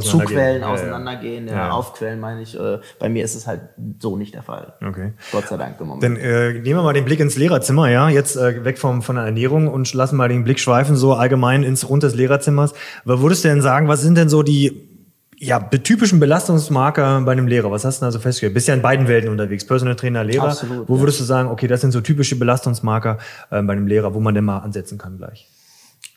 [0.00, 2.58] Zuquellen Ja, auseinandergehen, ja, Ja, aufquellen meine ich.
[2.58, 3.60] Äh, bei mir ist es halt
[4.00, 4.74] so nicht der Fall.
[4.86, 5.12] Okay.
[5.32, 6.02] Gott sei Dank im Moment.
[6.02, 9.16] Dann äh, nehmen wir mal den Blick ins Lehrerzimmer, ja, jetzt äh, weg vom, von
[9.16, 12.74] der Ernährung und lassen mal den Blick schweifen, so allgemein ins Rund des Lehrerzimmers.
[13.04, 14.90] Aber würdest du denn sagen, was sind denn so die
[15.38, 17.70] ja, typischen Belastungsmarker bei einem Lehrer?
[17.70, 18.54] Was hast du denn also festgestellt?
[18.54, 20.48] Bist ja in beiden Welten unterwegs, Personal Trainer, Lehrer.
[20.48, 23.18] Absolut, wo würdest du sagen, okay, das sind so typische Belastungsmarker
[23.50, 25.48] äh, bei einem Lehrer, wo man denn mal ansetzen kann gleich?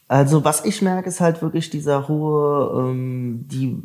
[0.08, 3.78] Also was ich merke, ist halt wirklich dieser hohe, ähm, die,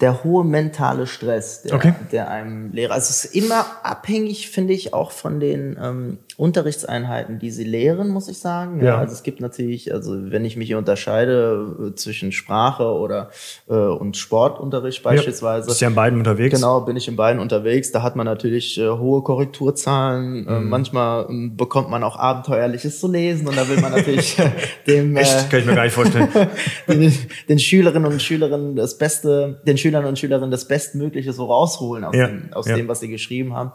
[0.00, 1.92] der hohe mentale Stress, der, Okay.
[2.12, 2.94] der einem Lehrer.
[2.94, 8.08] Also es ist immer abhängig, finde ich, auch von den ähm, Unterrichtseinheiten, die sie lehren,
[8.10, 8.80] muss ich sagen.
[8.84, 8.98] Ja.
[8.98, 13.30] Also es gibt natürlich, also wenn ich mich hier unterscheide äh, zwischen Sprache oder
[13.68, 15.66] äh, und Sportunterricht beispielsweise.
[15.66, 16.54] Bist ja in beiden unterwegs.
[16.54, 17.90] Genau, bin ich in beiden unterwegs.
[17.90, 20.46] Da hat man natürlich äh, hohe Korrekturzahlen.
[20.46, 20.68] Äh, Mhm.
[20.68, 24.50] manchmal ähm, bekommt man auch Abenteuerliches zu lesen und da will man natürlich äh,
[24.86, 25.50] dem äh, Echt?
[25.50, 26.28] Kann ich mir gar nicht vorstellen.
[26.88, 27.12] den,
[27.48, 32.14] den Schülerinnen und Schülerinnen das Beste, den Schülern und Schülerinnen das Bestmögliche so rausholen aus,
[32.16, 32.76] Ja, dem, aus ja.
[32.76, 33.72] dem, was sie geschrieben haben.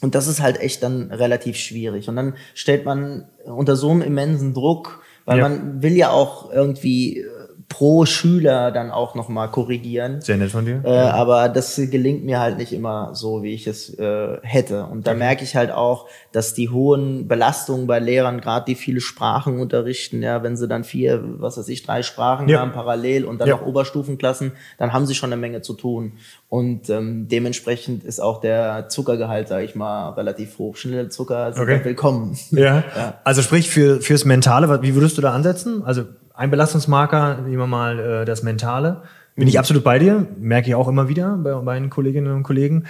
[0.00, 2.08] Und das ist halt echt dann relativ schwierig.
[2.08, 5.48] Und dann stellt man unter so einem immensen Druck, weil Ja.
[5.48, 7.24] man will ja auch irgendwie
[7.74, 10.20] pro Schüler dann auch nochmal korrigieren.
[10.20, 10.80] Sehr nett von dir.
[10.84, 14.84] Äh, aber das gelingt mir halt nicht immer so, wie ich es äh, hätte.
[14.84, 19.00] Und da merke ich halt auch, dass die hohen Belastungen bei Lehrern, gerade die viele
[19.00, 22.60] Sprachen unterrichten, ja, wenn sie dann vier, was weiß ich, drei Sprachen Ja.
[22.60, 23.56] haben parallel und dann Ja.
[23.56, 26.12] noch Oberstufenklassen, dann haben sie schon eine Menge zu tun.
[26.48, 30.76] Und ähm, dementsprechend ist auch der Zuckergehalt, sage ich mal, relativ hoch.
[30.76, 31.80] Schnelle Zucker sind Okay.
[31.82, 32.38] willkommen.
[32.52, 32.84] Ja.
[33.24, 35.82] Also sprich für fürs Mentale, wie würdest du da ansetzen?
[35.84, 36.04] Also
[36.34, 39.02] ein Belastungsmarker, nehmen wir mal äh, das Mentale.
[39.36, 39.48] Bin Mhm.
[39.48, 42.84] ich absolut bei dir, merke ich auch immer wieder bei meinen Kolleginnen und Kollegen.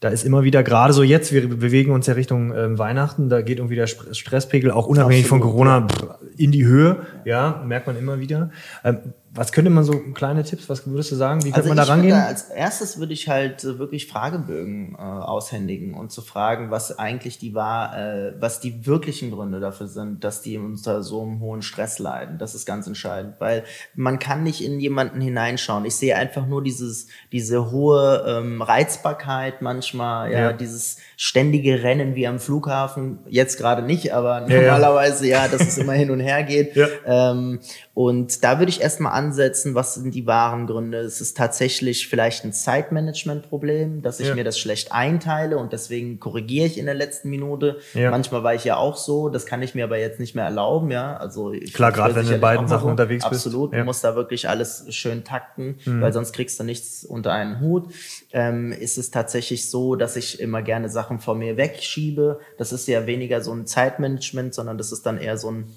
[0.00, 3.40] Da ist immer wieder, gerade so jetzt, wir bewegen uns ja Richtung ähm, Weihnachten, da
[3.40, 6.04] geht irgendwie der Sp- Stresspegel auch unabhängig von Absolut, Corona pff,
[6.36, 8.50] in die Höhe, ja, merkt man immer wieder.
[8.84, 8.98] Ähm,
[9.34, 11.40] was könnte man so kleine Tipps, was würdest du sagen?
[11.44, 12.14] Wie könnte Also man da rangehen?
[12.14, 16.98] würde, als erstes würde ich halt äh, wirklich Fragebögen äh, aushändigen und zu fragen, was
[16.98, 21.40] eigentlich die war, äh, was die wirklichen Gründe dafür sind, dass die unter so einem
[21.40, 22.38] hohen Stress leiden.
[22.38, 25.84] Das ist ganz entscheidend, weil man kann nicht in jemanden hineinschauen.
[25.84, 30.52] Ich sehe einfach nur dieses, diese hohe ähm, Reizbarkeit manchmal, ja, Ja.
[30.52, 33.18] dieses ständige Rennen wie am Flughafen.
[33.28, 34.60] Jetzt gerade nicht, aber Ja, ja.
[34.62, 36.76] normalerweise ja, dass es immer hin und her geht.
[36.84, 36.86] Ja.
[37.32, 37.60] Ähm,
[37.94, 40.98] und da würde ich erstmal ansetzen, was sind die wahren Gründe?
[40.98, 44.34] Es ist tatsächlich vielleicht ein Zeitmanagement-Problem, dass ich Ja.
[44.34, 47.78] mir das schlecht einteile und deswegen korrigiere ich in der letzten Minute.
[47.94, 48.10] Ja.
[48.10, 50.90] Manchmal war ich ja auch so, das kann ich mir aber jetzt nicht mehr erlauben,
[50.90, 51.16] ja.
[51.16, 53.46] Also ich Klar, gerade wenn du in beiden Sachen unterwegs bist.
[53.46, 53.78] Absolut, Ja.
[53.78, 53.82] Mhm.
[53.82, 57.92] du musst da wirklich alles schön takten, weil sonst kriegst du nichts unter einen Hut.
[58.32, 62.40] Ähm, ist es tatsächlich so, dass ich immer gerne Sachen vor mir wegschiebe.
[62.58, 65.68] Das ist ja weniger so ein Zeitmanagement, sondern das ist dann eher so ein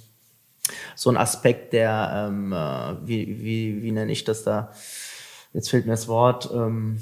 [0.95, 4.71] so ein Aspekt, der, ähm, äh, wie, wie, wie nenne ich das da?
[5.53, 6.99] Jetzt fehlt mir das Wort, ähm,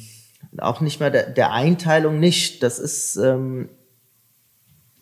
[0.57, 2.63] auch nicht mehr der, der Einteilung nicht.
[2.63, 3.69] Das ist, ähm,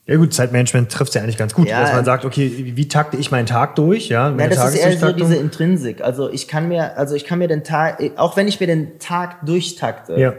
[0.06, 2.88] Ja gut, Zeitmanagement trifft ja eigentlich ganz gut, Ja, dass man sagt, okay, wie, wie
[2.88, 4.10] takte ich meinen Tag durch?
[4.10, 6.02] Ja, ja, meine das ist eher so diese Intrinsik.
[6.02, 9.00] Also ich kann mir, also ich kann mir den Tag, auch wenn ich mir den
[9.00, 10.34] Tag durchtakte, Ja.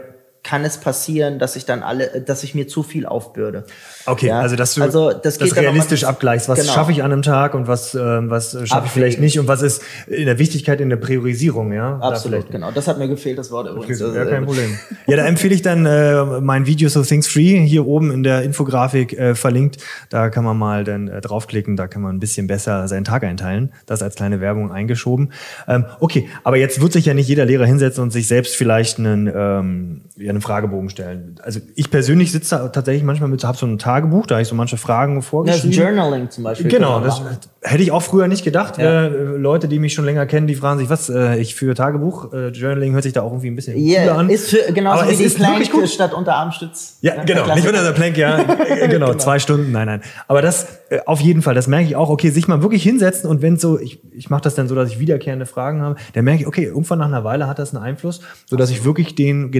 [0.45, 3.63] Kann es passieren, dass ich dann alle, dass ich mir zu viel aufbürde.
[4.05, 6.71] Okay, Ja, also dass du also das das, realistisch nochmal- abgleichst, was Genau.
[6.71, 8.91] schaffe ich an einem Tag und was, ähm, was äh, schaffe ich Abwägen.
[8.93, 11.97] vielleicht nicht und was ist in der Wichtigkeit in der Priorisierung, ja?
[11.99, 12.69] Da Absolut, vielleicht- genau.
[12.71, 13.99] Das hat mir gefehlt, das Wort übrigens.
[13.99, 14.77] Ja, Also, kein äh, Problem.
[15.07, 18.43] Ja, da empfehle ich dann äh, mein Video So Things Free hier oben in der
[18.43, 19.77] Infografik äh, verlinkt.
[20.11, 23.23] Da kann man mal dann äh, draufklicken, da kann man ein bisschen besser seinen Tag
[23.23, 23.71] einteilen.
[23.87, 25.31] Das als kleine Werbung eingeschoben.
[25.67, 28.99] Ähm, okay, aber jetzt wird sich ja nicht jeder Lehrer hinsetzen und sich selbst vielleicht
[28.99, 31.35] einen, ähm, ja, einen Fragebogen stellen.
[31.43, 34.47] Also ich persönlich sitze da tatsächlich manchmal mit, habe so ein Tagebuch, da habe ich
[34.47, 35.71] so manche Fragen Das vorgeschrieben.
[35.71, 36.69] Journaling zum Beispiel.
[36.69, 37.37] Genau, das machen.
[37.61, 38.77] hätte ich auch früher nicht gedacht.
[38.77, 39.05] Ja.
[39.05, 42.33] Äh, Leute, die mich schon länger kennen, die fragen sich, was äh, ich für Tagebuch.
[42.33, 44.29] Äh, Journaling hört sich da auch irgendwie ein bisschen Ja, cooler an.
[44.29, 45.89] ist für, genauso Aber wie es die Plank gut.
[45.89, 46.97] statt Unterarmstütz.
[47.01, 47.45] Ja, genau.
[47.55, 48.39] Nicht unter der Plank, ja.
[48.65, 50.01] Äh, genau, zwei Stunden, nein, nein.
[50.27, 52.09] Aber das äh, auf jeden Fall, das merke ich auch.
[52.09, 54.89] Okay, sich mal wirklich hinsetzen und wenn so, ich, ich mache das dann so, dass
[54.89, 57.83] ich wiederkehrende Fragen habe, dann merke ich, okay, irgendwann nach einer Weile hat das einen
[57.83, 59.51] Einfluss, sodass ich wirklich den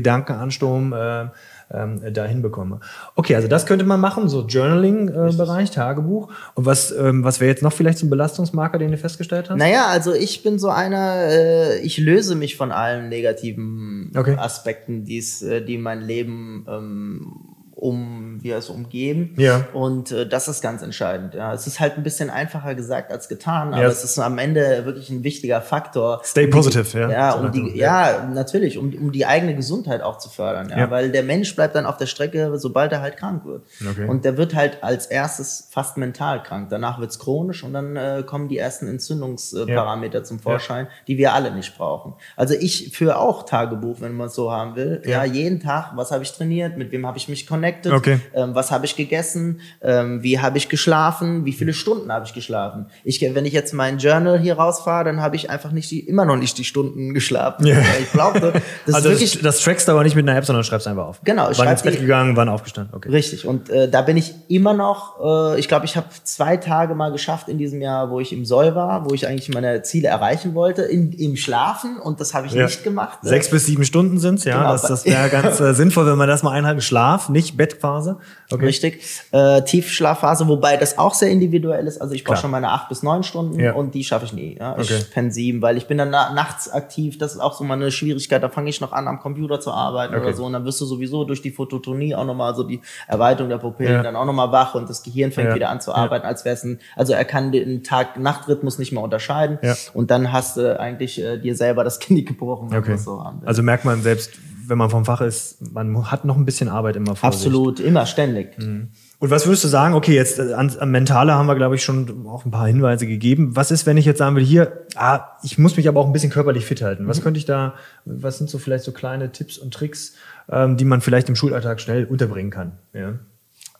[0.66, 1.28] Gedankenansturm äh,
[1.74, 2.80] ähm, da hinbekomme.
[3.16, 6.32] Okay, also das könnte man machen, so Journaling-Bereich, Tagebuch.
[6.54, 9.58] Und was, ähm, was wäre jetzt noch vielleicht so ein Belastungsmarker, den du festgestellt hast?
[9.58, 14.36] Naja, also ich bin so einer, äh, ich löse mich von allen negativen Okay.
[14.38, 19.36] Aspekten, die's, äh, die mein Leben ähm, um, wie es umgeben.
[19.38, 19.68] Ja.
[19.74, 21.34] Und äh, das ist ganz entscheidend.
[21.34, 21.54] Ja.
[21.54, 23.88] Es ist halt ein bisschen einfacher gesagt als getan, aber Ja.
[23.90, 26.22] es ist am Ende wirklich ein wichtiger Faktor.
[26.24, 27.10] Stay um die- positive, ja.
[27.12, 30.70] Ja, So um die, ja, natürlich, um, um die eigene Gesundheit auch zu fördern.
[30.70, 30.78] Ja.
[30.80, 30.92] Ja.
[30.92, 33.64] Weil der Mensch bleibt dann auf der Strecke, sobald er halt krank wird.
[33.86, 34.08] Okay.
[34.08, 36.70] Und der wird halt als erstes fast mental krank.
[36.70, 41.52] Danach wird's chronisch und dann äh, kommen die ersten Entzündungsparameter zum Vorschein, die wir alle
[41.52, 42.14] nicht brauchen.
[42.36, 45.02] Also ich führe auch Tagebuch, wenn man es so haben will.
[45.06, 48.20] Ja, jeden Tag, was habe ich trainiert, mit wem habe ich mich connected, Okay.
[48.34, 52.34] ähm, was habe ich gegessen, ähm, wie habe ich geschlafen, wie viele Stunden habe ich
[52.34, 52.88] geschlafen.
[53.04, 56.26] Ich, wenn ich jetzt mein Journal hier rausfahre, dann habe ich einfach nicht die, immer
[56.26, 57.66] noch nicht die Stunden geschlafen.
[57.66, 57.78] Ja.
[58.02, 60.46] Ich glaube, das also ist wirklich das, das trackst du aber nicht mit einer App,
[60.46, 61.22] sondern schreibst einfach auf.
[61.24, 62.94] Genau, ich Wann ins Bett gegangen, wann aufgestanden.
[62.96, 63.10] Okay.
[63.10, 63.46] Richtig.
[63.48, 67.12] Und äh, da bin ich immer noch, äh, ich glaube, ich habe zwei Tage mal
[67.12, 70.54] geschafft in diesem Jahr, wo ich im Soll war, wo ich eigentlich meine Ziele erreichen
[70.54, 72.66] wollte, in, im Schlafen und das habe ich Ja.
[72.66, 73.24] nicht gemacht.
[73.24, 73.30] ne?
[73.30, 74.58] Sechs bis sieben Stunden sind's, ja.
[74.58, 74.72] Genau.
[74.72, 76.82] Das, das wäre ganz äh, sinnvoll, wenn man das mal einhalten.
[76.82, 78.18] Schlaf, nicht Bettphase.
[78.52, 78.66] Okay.
[78.66, 79.02] Richtig.
[79.32, 82.00] Äh, Tiefschlafphase, wobei das auch sehr individuell ist.
[82.02, 83.74] Also ich brauche schon meine acht bis neun Stunden Ja.
[83.74, 84.58] und die schaffe ich nie.
[84.60, 84.78] Ja?
[84.80, 85.04] Ich Okay.
[85.14, 87.18] penne sieben, weil ich bin dann na nachts aktiv.
[87.18, 88.42] Das ist auch so mal eine Schwierigkeit.
[88.44, 90.24] Da fange ich noch an, am Computer zu arbeiten Okay.
[90.24, 90.46] oder so.
[90.46, 93.94] Und dann wirst du sowieso durch die Phototonie auch nochmal so die Erweiterung der Pupillen
[93.94, 94.04] Ja.
[94.04, 96.64] dann auch nochmal wach und das Gehirn fängt wieder an zu arbeiten, als wäre es
[96.64, 99.60] ein, also er kann den Tag-Nacht-Rhythmus nicht mehr unterscheiden.
[99.94, 102.92] Und dann hast du eigentlich äh, dir selber das Knie gebrochen, wenn du Okay.
[102.94, 103.48] das so haben willst.
[103.48, 104.32] Also merkt man selbst,
[104.68, 107.48] wenn man vom Fach ist, man hat noch ein bisschen Arbeit immer vor sich.
[107.48, 108.58] Absolut, immer ständig.
[108.58, 109.94] Und was würdest du sagen?
[109.94, 113.08] Okay, jetzt äh, an, an Mentale haben wir, glaube ich, schon auch ein paar Hinweise
[113.08, 113.56] gegeben.
[113.56, 116.14] Was ist, wenn ich jetzt sagen will, hier, ah, ich muss mich aber auch ein
[116.14, 117.04] bisschen körperlich fit halten.
[117.04, 117.08] Mhm.
[117.08, 117.76] Was könnte ich da,
[118.06, 120.16] was sind so vielleicht so kleine Tipps und Tricks,
[120.50, 122.74] ähm, die man vielleicht im Schulalltag schnell unterbringen kann?
[122.94, 123.14] Ja.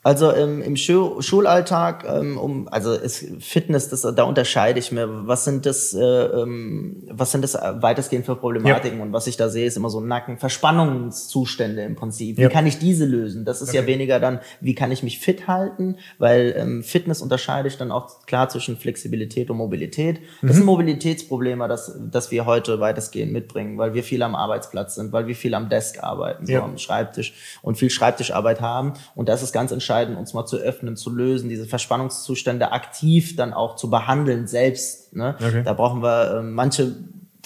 [0.06, 5.26] Also ähm, im Schu Schulalltag, ähm, um, also ist Fitness, das, da unterscheide ich mir.
[5.26, 9.00] Was sind das, äh, ähm, was sind das weitestgehend für Problematiken?
[9.00, 12.36] Und was ich da sehe, ist immer so Nacken, Verspannungszustände im Prinzip.
[12.38, 12.48] Wie Ja.
[12.48, 13.44] kann ich diese lösen?
[13.44, 15.96] Das ist ja weniger dann, wie kann ich mich fit halten?
[16.18, 20.20] Weil ähm, Fitness unterscheide ich dann auch klar zwischen Flexibilität und Mobilität.
[20.40, 25.10] Das sind Mobilitätsprobleme, das, das wir heute weitestgehend mitbringen, weil wir viel am Arbeitsplatz sind,
[25.10, 26.62] weil wir viel am Desk arbeiten, so Ja.
[26.62, 28.92] am Schreibtisch und viel Schreibtischarbeit haben.
[29.16, 33.52] Und das ist ganz entscheidend, uns mal zu öffnen, zu lösen, diese Verspannungszustände aktiv dann
[33.52, 35.14] auch zu behandeln selbst.
[35.16, 35.36] Ne?
[35.40, 35.62] Okay.
[35.64, 36.94] Da brauchen wir ähm, manche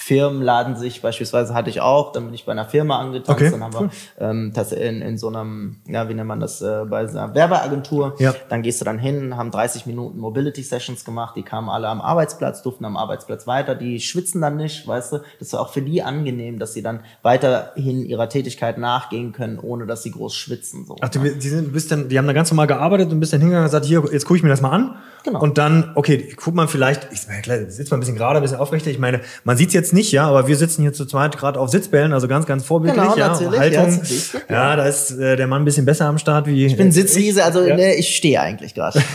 [0.01, 3.51] Firmen laden sich, beispielsweise hatte ich auch, dann bin ich bei einer Firma angetanzt, Okay,
[3.51, 3.91] dann haben cool.
[4.17, 7.19] wir ähm, das in, in so einem, ja, wie nennt man das, äh, bei so
[7.19, 8.15] einer Werbeagentur.
[8.19, 8.35] Ja.
[8.49, 12.01] Dann gehst du dann hin, haben 30 Minuten Mobility Sessions gemacht, die kamen alle am
[12.01, 15.83] Arbeitsplatz, durften am Arbeitsplatz weiter, die schwitzen dann nicht, weißt du, das ist auch für
[15.83, 20.87] die angenehm, dass sie dann weiterhin ihrer Tätigkeit nachgehen können, ohne dass sie groß schwitzen.
[20.87, 20.97] So.
[21.03, 23.41] Ach, du, die, sind, bist dann, die haben da ganz normal gearbeitet und bist dann
[23.41, 24.97] hingegangen und gesagt, hier, jetzt gucke ich mir das mal an.
[25.25, 25.41] Genau.
[25.41, 28.59] Und dann, okay, guck mal vielleicht, ich klar, sitzt mal ein bisschen gerade, ein bisschen
[28.59, 28.91] aufrechter.
[28.91, 31.71] Ich meine, man sieht's jetzt nicht, ja, aber wir sitzen hier zu zweit gerade auf
[31.71, 33.03] Sitzbällen, also ganz, ganz vorbildlich.
[33.03, 33.91] Genau, ja, natürlich, Haltung.
[33.93, 36.67] ja, du, ja, da ist äh, der Mann ein bisschen besser am Start wie.
[36.67, 37.77] ich bin Sitzriese, also Ja.
[37.77, 39.01] ne, ich stehe eigentlich gerade.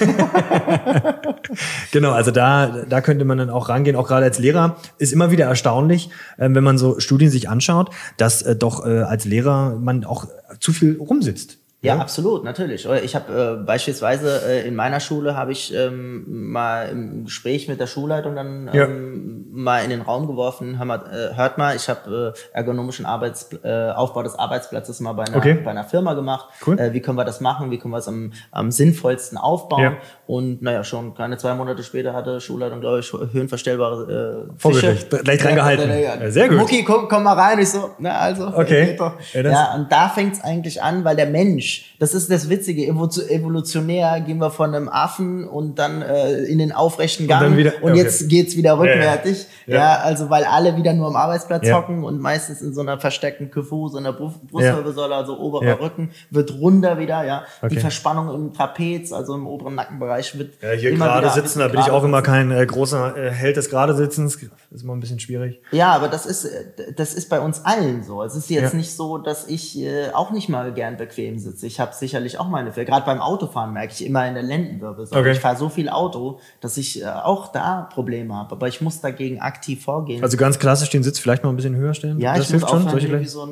[1.91, 3.95] Genau, also da, da könnte man dann auch rangehen.
[3.95, 6.09] Auch gerade als Lehrer ist immer wieder erstaunlich,
[6.39, 10.27] ähm, wenn man so Studien sich anschaut, dass äh, doch äh, als Lehrer man auch
[10.59, 11.57] zu viel rumsitzt.
[11.85, 12.87] Ja, absolut, natürlich.
[13.03, 17.79] Ich habe äh, beispielsweise äh, in meiner Schule habe ich ähm, mal im Gespräch mit
[17.79, 18.85] der Schulleitung dann Ja.
[18.85, 23.05] ähm, mal in den Raum geworfen, hör mal, äh, hört mal, ich habe äh, ergonomischen
[23.05, 25.53] Arbeits äh, Aufbau des Arbeitsplatzes mal bei einer, Okay.
[25.63, 26.47] bei einer Firma gemacht.
[26.65, 26.77] Cool.
[26.79, 27.71] Äh, wie können wir das machen?
[27.71, 29.81] Wie können wir es am, am sinnvollsten aufbauen?
[29.83, 29.93] Ja.
[30.27, 34.59] Und naja, schon keine zwei Monate später hatte Schulleitung, glaube ich, höhenverstellbare äh.
[34.59, 34.95] Fische.
[35.23, 35.89] Gleich dran gehalten.
[35.89, 36.57] Ja, ja, Ja, sehr gut.
[36.57, 37.59] Mucki, komm, komm mal rein.
[37.59, 38.47] Ich so, na also.
[38.47, 38.97] Okay.
[39.33, 43.27] Ja, Ja, und da fängt's eigentlich an, weil der Mensch, das ist das Witzige, evo-
[43.29, 47.57] evolutionär gehen wir von einem Affen und dann äh, in den aufrechten Gang und, dann
[47.57, 47.95] wieder- okay.
[47.97, 49.45] jetzt geht's wieder rückwärtig.
[49.67, 49.73] Ja.
[49.75, 49.95] Ja, Ja.
[50.03, 51.77] also weil alle wieder nur am Arbeitsplatz Ja.
[51.77, 54.47] hocken und meistens in so einer versteckten Kyphose, Brust- Ja.
[54.51, 55.79] Brustwirbelsäule, also oberer.
[55.79, 57.43] Rücken, wird runder wieder, ja.
[57.61, 57.75] Okay.
[57.75, 61.67] Die Verspannung im Trapez, also im oberen Nackenbereich wird Ja, hier immer gerade sitzen, da
[61.67, 64.35] bin ich auch immer kein äh, großer äh, Held des gerade Sitzens.
[64.71, 65.61] Ist immer ein bisschen schwierig.
[65.71, 68.21] Ja, aber das ist, äh, das ist bei uns allen so.
[68.23, 71.64] Es ist jetzt nicht so, dass ich äh, auch nicht mal gern bequem sitze.
[71.65, 72.85] Ich habe sicherlich auch meine Fälle.
[72.85, 75.21] Gerade beim Autofahren merke ich immer in der Lendenwirbelsäule.
[75.21, 75.31] Okay.
[75.31, 78.53] Ich fahre so viel Auto, dass ich äh, auch da Probleme habe.
[78.53, 80.23] Aber ich muss dagegen aktiv vorgehen.
[80.23, 82.19] Also ganz klassisch den Sitz vielleicht mal ein bisschen höher stellen.
[82.19, 83.01] ja, das ich muss hilft schon.
[83.01, 83.29] wie gleich.
[83.29, 83.49] so, ein,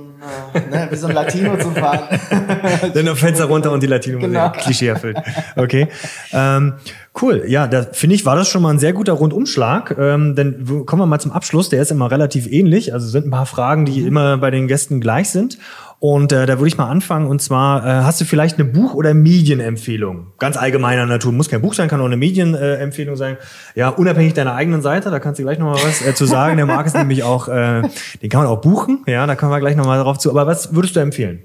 [0.54, 2.20] äh, ne, wie so ein Latino zu fahren.
[2.94, 4.50] Dann auf Fenster runter und die Latino Genau.
[4.52, 5.18] Klischee erfüllt.
[5.56, 5.88] Okay.
[6.32, 6.74] Ähm,
[7.22, 7.44] cool.
[7.48, 9.96] Ja, da finde ich, war das schon mal ein sehr guter Rundumschlag.
[9.98, 11.70] Ähm, denn kommen wir mal zum Abschluss.
[11.70, 12.94] Der ist immer relativ ähnlich.
[12.94, 15.58] Also sind ein paar Fragen, die immer bei den Gästen gleich sind.
[16.00, 17.28] Und äh, da würde ich mal anfangen.
[17.28, 20.28] Und zwar, äh, hast du vielleicht eine Buch- oder Medienempfehlung?
[20.40, 21.32] Ganz allgemeiner Natur.
[21.32, 23.38] Muss kein Buch sein, kann auch eine Medienempfehlung sein.
[23.76, 25.12] Ja, unabhängig deiner eigenen Seite.
[25.12, 26.58] Da kannst du gleich noch mal was äh, zu sagen.
[26.58, 27.84] Der Marc ist nämlich auch, äh,
[28.22, 29.04] den kann man auch buchen.
[29.08, 30.30] Ja, da kommen wir gleich noch mal drauf zu.
[30.30, 31.44] Aber was würdest du empfehlen?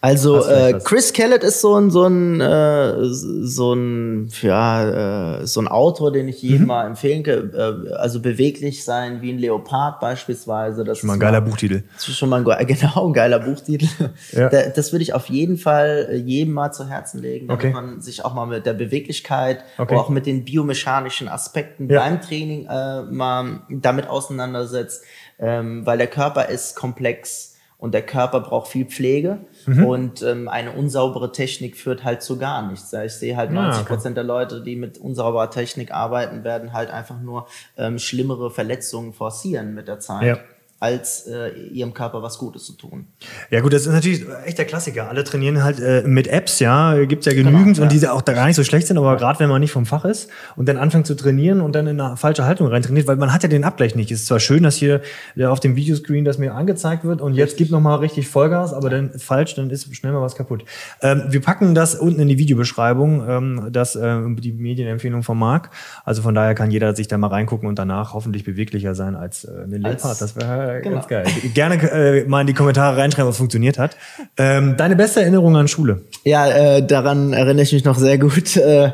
[0.00, 0.78] Also äh?
[0.84, 6.12] Chris Kellett ist so ein so ein äh, so ein ja äh, so ein Autor,
[6.12, 6.48] den ich Mhm.
[6.48, 7.52] jedem mal empfehlen kann.
[7.52, 10.84] Äh, also beweglich sein wie ein Leopard beispielsweise.
[10.84, 11.82] Das Schon mal ein geiler Buchtitel.
[11.94, 13.88] Das ist schon mal ein, ge- genau ein geiler Buchtitel.
[14.30, 14.48] Ja.
[14.48, 17.72] Da, das würde ich auf jeden Fall äh, jedem mal zu Herzen legen, damit Okay.
[17.74, 19.96] man sich auch mal mit der Beweglichkeit, Okay.
[19.96, 22.00] auch mit den biomechanischen Aspekten Ja.
[22.02, 25.02] beim Training äh, mal damit auseinandersetzt,
[25.40, 29.84] ähm, weil der Körper ist komplex und der Körper braucht viel Pflege Mhm.
[29.84, 32.92] und ähm, eine unsaubere Technik führt halt zu gar nichts.
[32.92, 33.94] Ich sehe halt Ah, 90 okay.
[33.94, 39.12] Prozent der Leute, die mit unsauberer Technik arbeiten, werden halt einfach nur ähm, schlimmere Verletzungen
[39.12, 40.22] forcieren mit der Zeit.
[40.26, 40.38] Ja.
[40.80, 43.06] Als äh, ihrem Körper was Gutes zu tun.
[43.50, 45.08] Ja gut, das ist natürlich echt der Klassiker.
[45.08, 47.98] Alle trainieren halt äh, mit Apps, ja, gibt's ja genügend Genau, und ja.
[48.00, 50.04] die auch da gar nicht so schlecht sind, aber gerade wenn man nicht vom Fach
[50.04, 53.16] ist und dann anfängt zu trainieren und dann in eine falsche Haltung rein trainiert, weil
[53.16, 54.10] man hat ja den Abgleich nicht.
[54.10, 55.00] Es ist zwar schön, dass hier
[55.36, 58.72] äh, auf dem Videoscreen das mir angezeigt wird und jetzt gibt noch mal richtig Vollgas,
[58.72, 60.64] aber dann falsch, dann ist schnell mal was kaputt.
[61.02, 65.70] Ähm, wir packen das unten in die Videobeschreibung, ähm, das äh, die Medienempfehlung von Marc.
[66.04, 69.44] Also von daher kann jeder sich da mal reingucken und danach hoffentlich beweglicher sein als
[69.44, 70.20] äh, eine Leopard.
[70.20, 70.96] Das wäre genau.
[70.96, 71.24] ganz geil.
[71.54, 73.96] Gerne äh, mal in die Kommentare reinschreiben, was funktioniert hat.
[74.36, 76.02] Ähm, deine beste Erinnerung an Schule?
[76.24, 78.56] Ja, äh, daran erinnere ich mich noch sehr gut.
[78.56, 78.92] Äh,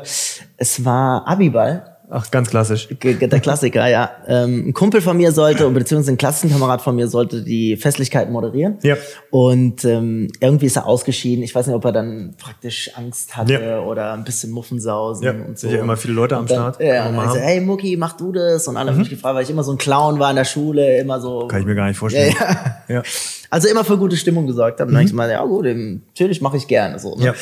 [0.57, 1.94] es war Abiball.
[2.09, 2.87] Ach, ganz klassisch.
[3.01, 4.11] Der Klassiker, ja.
[4.27, 8.77] Ähm, ein Kumpel von mir sollte, beziehungsweise ein Klassenkamerad von mir sollte die Festlichkeit moderieren.
[8.83, 8.95] Ja.
[9.31, 11.43] Und ähm, irgendwie ist er ausgeschieden.
[11.43, 13.79] Ich weiß nicht, ob er dann praktisch Angst hatte Ja.
[13.81, 15.67] oder ein bisschen Muffensausen Ja, und so.
[15.67, 16.81] sicher immer viele Leute am dann, Start.
[16.81, 18.67] Ja, und dann so, hey Mucki, mach du das?
[18.67, 20.99] Und alle haben mich gefragt, weil ich immer so ein Clown war in der Schule,
[20.99, 21.47] immer so.
[21.47, 22.35] Kann ich mir gar nicht vorstellen.
[22.39, 22.47] Ja,
[22.87, 22.95] ja.
[22.97, 23.03] Ja.
[23.49, 24.91] Also immer für gute Stimmung gesorgt habe.
[24.91, 25.07] Dann mhm.
[25.07, 27.15] ich mal, ja gut, natürlich mache ich gerne so.
[27.15, 27.25] Ne?
[27.25, 27.33] Ja.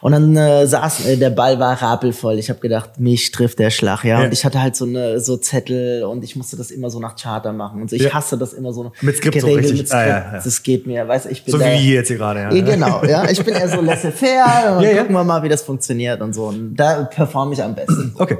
[0.00, 2.38] Und dann äh, saß, äh, der Ball war rapelvoll.
[2.38, 4.20] Ich habe gedacht, mich trifft der Schlag, ja.
[4.20, 4.24] Ja.
[4.24, 7.16] Und ich hatte halt so eine so Zettel und ich musste das immer so nach
[7.16, 7.82] Charter machen.
[7.82, 8.12] Und so, ich Ja.
[8.14, 9.78] hasse das immer so Mit Skript so richtig.
[9.78, 9.92] mit Skript.
[9.92, 10.40] Ah, ja, ja.
[10.42, 12.48] Das geht mir, weißt du, ich bin So wie hier jetzt hier gerade, ja.
[12.50, 13.28] genau, ja.
[13.30, 16.46] Ich bin eher so laissez-faire und gucken wir mal, wie das funktioniert und so.
[16.46, 18.14] Und da performe ich am besten.
[18.18, 18.38] Okay.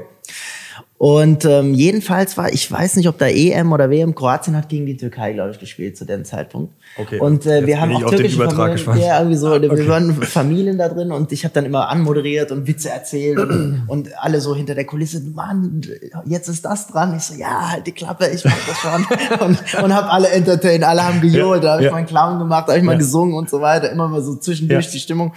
[1.01, 4.85] Und ähm, jedenfalls war, ich weiß nicht, ob da EM oder WM, Kroatien hat gegen
[4.85, 6.75] die Türkei, glaube ich, gespielt zu dem Zeitpunkt.
[6.95, 7.17] Okay.
[7.19, 9.77] Und äh, wir haben ich auch türkische Familien, ja, irgendwie so, Okay.
[9.77, 13.81] wir waren Familien da drin und ich habe dann immer anmoderiert und Witze erzählt und,
[13.87, 15.81] und alle so hinter der Kulisse, Mann,
[16.25, 17.15] jetzt ist das dran.
[17.17, 19.07] Ich so, ja, halt die Klappe, ich mach das schon.
[19.47, 21.91] und und habe alle entertained, alle haben gejohlt, Ja, da habe ich ja.
[21.93, 22.99] mal einen Clown gemacht, da habe ich mal Ja.
[22.99, 25.33] gesungen und so weiter, immer mal so zwischendurch die Stimmung.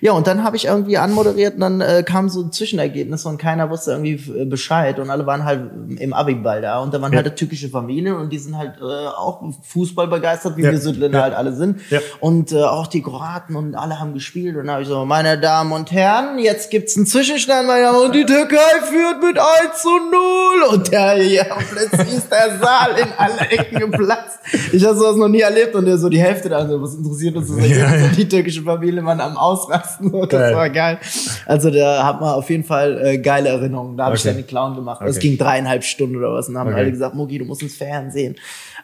[0.00, 0.12] Ja.
[0.12, 3.68] Und dann habe ich irgendwie anmoderiert und dann äh, kam so ein Zwischenergebnis und keiner
[3.68, 7.22] wusste irgendwie äh, Bescheid und alle waren halt im Abiball da und da waren Ja.
[7.22, 10.70] halt türkische Familien und die sind halt äh, auch Fußball begeistert, wie Ja.
[10.70, 11.24] wir Südländer Ja.
[11.24, 11.80] halt alle sind.
[12.20, 15.38] Und äh, auch die Kroaten und alle haben gespielt und dann habe ich so, meine
[15.38, 19.82] Damen und Herren, jetzt gibt's einen Zwischenstand, meine Damen, und die Türkei führt mit 1
[19.82, 24.38] zu 0 und der, ja, plötzlich ist der Saal in alle Ecken geplatzt.
[24.72, 27.36] Ich habe sowas noch nie erlebt und der so die Hälfte da, so, was interessiert
[27.36, 27.66] uns das?
[27.68, 30.54] Ja, die türkische Familie waren am Ausrasten, das Geil.
[30.54, 30.98] war geil.
[31.46, 33.96] Also da hat man auf jeden Fall äh, geile Erinnerungen.
[33.96, 34.28] Da habe ich Okay.
[34.30, 34.91] dann den Clown gemacht.
[35.00, 35.28] Also, Es Okay.
[35.28, 36.76] ging dreieinhalb Stunden oder was und haben Okay.
[36.76, 38.36] alle gesagt, Mugi, du musst ins Fernsehen.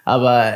[0.05, 0.55] Aber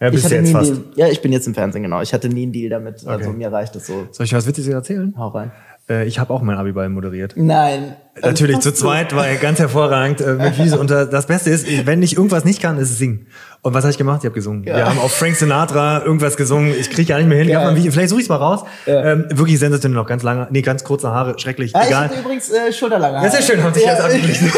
[0.00, 0.70] Ja, ich hatte nie jetzt einen fast.
[0.70, 0.84] Deal.
[0.96, 2.00] Ja, ich bin jetzt im Fernsehen, genau.
[2.00, 3.06] Ich hatte nie einen Deal damit.
[3.06, 3.36] Also Okay.
[3.38, 4.08] mir reicht das so.
[4.12, 5.14] Soll ich was Witziges erzählen?
[5.16, 5.50] Hau rein.
[5.90, 7.34] Äh, ich habe auch mein Abiball moderiert.
[7.36, 7.96] Nein.
[8.22, 10.78] Natürlich, Also, zu zweit war er ganz hervorragend äh, mit Wiese.
[10.78, 13.26] Und äh, das Beste ist, wenn ich irgendwas nicht kann, ist es singen.
[13.62, 14.18] Und was habe ich gemacht?
[14.20, 14.64] Ich habe gesungen.
[14.64, 16.74] Wir haben auf Frank Sinatra irgendwas gesungen.
[16.78, 17.48] Ich kriege gar nicht mehr hin.
[17.48, 17.92] Ich Video.
[17.92, 18.64] Vielleicht suche ich es mal raus.
[18.86, 21.72] Ähm, wirklich sensationell noch ganz lange, nee, ganz kurze Haare, schrecklich.
[21.72, 22.04] Ja, ich Egal.
[22.04, 23.22] hatte übrigens äh, Schulterlange.
[23.22, 24.50] Ja, sehr schön, haben sich jetzt abgeglichen.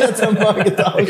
[0.00, 1.08] jetzt haben wir getauscht.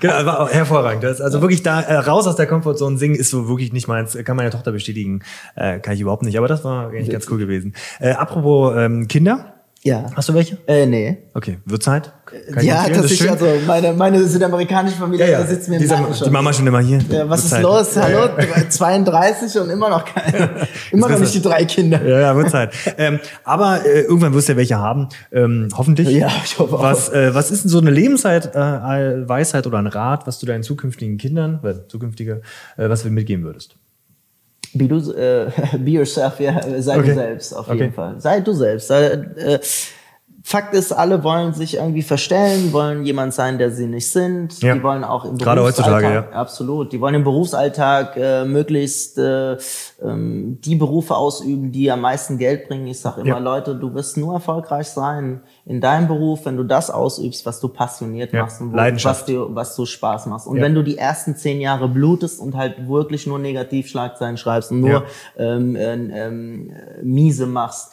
[0.00, 1.04] Genau, war auch hervorragend.
[1.04, 4.16] Das, also wirklich da äh, raus aus der Comfortzone singen ist so wirklich nicht meins.
[4.24, 5.20] Kann meine Tochter bestätigen.
[5.54, 6.38] Äh, kann ich überhaupt nicht.
[6.38, 7.74] Aber das war eigentlich ganz cool gewesen.
[7.98, 9.59] Äh, apropos ähm, Kinder.
[9.82, 10.04] Ja.
[10.14, 10.58] Hast du welche?
[10.66, 11.16] Äh, nee.
[11.32, 12.12] Okay, wird Zeit.
[12.26, 13.30] Kann ich ja, schön.
[13.30, 15.40] also meine, meine südamerikanische Familie, ja, ja.
[15.40, 16.26] da sitzt mir im Dieser, schon.
[16.26, 17.00] die Mama schon immer hier.
[17.08, 17.62] Ja, was ist Zeit.
[17.62, 17.96] los?
[17.96, 18.68] Hallo, ja.
[18.68, 22.06] 32 und immer noch keine, immer noch nicht die drei Kinder.
[22.06, 22.74] Ja, ja, wird Zeit.
[22.98, 25.08] ähm, aber äh, irgendwann wirst du ja welche haben.
[25.32, 26.10] Ähm, hoffentlich.
[26.10, 26.82] Ja, ich hoffe auch.
[26.82, 30.46] Was, äh, was ist denn so eine Lebensweisheit äh, Weisheit oder ein Rat, was du
[30.46, 32.42] deinen zukünftigen Kindern, äh, zukünftige,
[32.76, 33.76] äh, was du mitgeben würdest?
[34.72, 37.08] Be, du, äh, be yourself, ja, sei Okay.
[37.08, 37.92] du selbst, auf jeden Okay.
[37.92, 38.20] Fall.
[38.20, 38.88] Sei du selbst.
[38.88, 39.58] Sei, äh,
[40.42, 44.62] Fakt ist, alle wollen sich irgendwie verstellen, wollen jemand sein, der sie nicht sind.
[44.62, 44.74] Ja.
[44.74, 46.38] Die wollen auch im Gerade Berufsalltag, heutzutage, ja.
[46.38, 46.92] absolut.
[46.92, 49.58] Die wollen im Berufsalltag äh, möglichst äh,
[50.02, 52.86] ähm, die Berufe ausüben, die am meisten Geld bringen.
[52.86, 53.38] Ich sage immer, Ja.
[53.38, 57.68] Leute, du wirst nur erfolgreich sein in deinem Beruf, wenn du das ausübst, was du
[57.68, 58.42] passioniert Ja.
[58.42, 60.46] machst und was dir, was du Spaß machst.
[60.46, 64.80] Und wenn du die ersten zehn Jahre blutest und halt wirklich nur Negativschlagzeilen schreibst und
[64.80, 65.04] nur
[65.36, 66.72] ähm, ähm, ähm,
[67.02, 67.92] miese machst,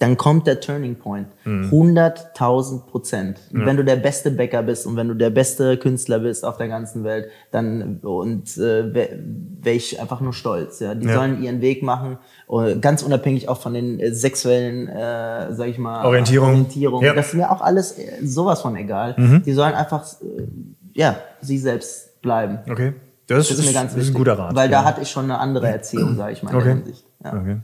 [0.00, 1.28] dann kommt der Turning Point.
[1.44, 1.68] Mhm.
[1.70, 3.38] 100.000 Prozent.
[3.52, 6.56] Und Wenn du der beste Bäcker bist und wenn du der beste Künstler bist auf
[6.56, 9.18] der ganzen Welt, dann und äh, wäre
[9.62, 10.80] wär ich einfach nur stolz.
[10.80, 11.14] Ja, die Ja.
[11.14, 12.16] sollen ihren Weg machen,
[12.50, 16.48] äh, ganz unabhängig auch von den äh, sexuellen, äh, sag ich mal, Orientierung.
[16.48, 17.04] Orientierung.
[17.04, 17.12] Ja.
[17.12, 17.16] Mhm.
[17.16, 19.14] Das ist mir auch alles äh, sowas von egal.
[19.44, 20.46] Die sollen einfach, äh,
[20.94, 22.58] ja, sie selbst bleiben.
[22.70, 22.94] Okay.
[23.26, 24.12] Das, Das ist mir ganz wichtig.
[24.12, 24.54] ein guter Rat.
[24.56, 24.78] Weil ja.
[24.80, 26.64] da hatte ich schon eine andere Erziehung, sage ich mal, in Okay.
[26.64, 27.04] der Hinsicht.
[27.22, 27.32] Ja.
[27.34, 27.56] Okay.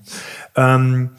[0.55, 1.11] Ähm,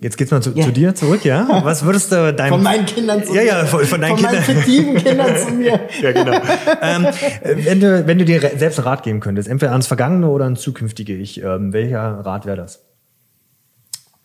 [0.00, 0.64] jetzt geht's mal zu, Ja.
[0.64, 1.46] zu dir zurück, ja?
[1.64, 2.50] Was würdest du deinem...
[2.50, 3.46] Von meinen Kindern zu Ja, mir.
[3.46, 4.62] ja, von, von deinen Von meinen Kindern.
[4.62, 5.80] fiktiven Kindern zu mir.
[6.02, 6.38] ja, genau.
[6.82, 10.28] ähm, äh, wenn, du, wenn du dir selbst einen Rat geben könntest, entweder ans vergangene
[10.28, 12.84] oder ans zukünftige Ich, ähm, welcher Rat wäre das?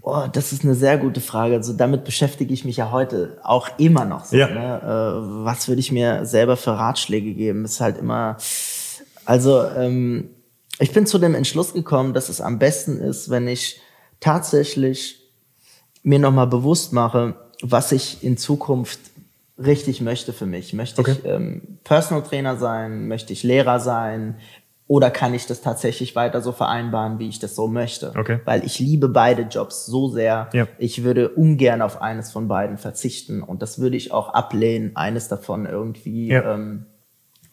[0.05, 1.55] Oh, das ist eine sehr gute Frage.
[1.55, 4.35] Also damit beschäftige ich mich ja heute auch immer noch so.
[4.35, 4.47] Ja.
[4.49, 4.81] Ne?
[4.83, 7.63] Äh, was würde ich mir selber für Ratschläge geben?
[7.63, 8.35] Ist halt immer.
[9.23, 10.29] Also ähm,
[10.79, 13.79] ich bin zu dem Entschluss gekommen, dass es am besten ist, wenn ich
[14.19, 15.22] tatsächlich
[16.03, 18.99] mir nochmal bewusst mache, was ich in Zukunft
[19.57, 20.73] richtig möchte für mich.
[20.73, 21.11] Möchte Okay.
[21.19, 23.07] ich ähm, Personal Trainer sein?
[23.07, 24.35] Möchte ich Lehrer sein?
[24.87, 28.13] Oder kann ich das tatsächlich weiter so vereinbaren, wie ich das so möchte?
[28.17, 28.39] Okay.
[28.45, 30.49] Weil ich liebe beide Jobs so sehr.
[30.53, 30.67] Ja.
[30.77, 33.41] Ich würde ungern auf eines von beiden verzichten.
[33.41, 36.53] Und das würde ich auch ablehnen, eines davon irgendwie Ja.
[36.55, 36.85] ähm,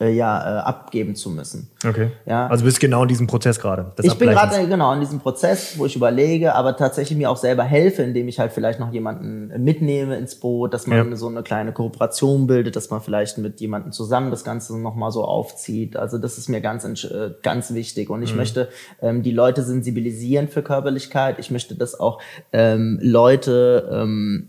[0.00, 1.70] äh, ja, äh, abgeben zu müssen.
[1.86, 2.10] Okay.
[2.26, 2.46] Ja.
[2.46, 3.92] Also bist genau in diesem Prozess gerade.
[4.02, 7.64] Ich bin gerade genau in diesem Prozess, wo ich überlege, aber tatsächlich mir auch selber
[7.64, 11.16] helfe, indem ich halt vielleicht noch jemanden mitnehme ins Boot, dass man Ja.
[11.16, 15.24] so eine kleine Kooperation bildet, dass man vielleicht mit jemandem zusammen das Ganze nochmal so
[15.24, 15.96] aufzieht.
[15.96, 18.08] Also das ist mir ganz, äh, ganz wichtig.
[18.10, 18.24] Und Mhm.
[18.24, 18.68] ich möchte
[19.02, 21.38] ähm, die Leute sensibilisieren für Körperlichkeit.
[21.38, 22.20] Ich möchte, dass auch
[22.52, 24.48] ähm, Leute ähm,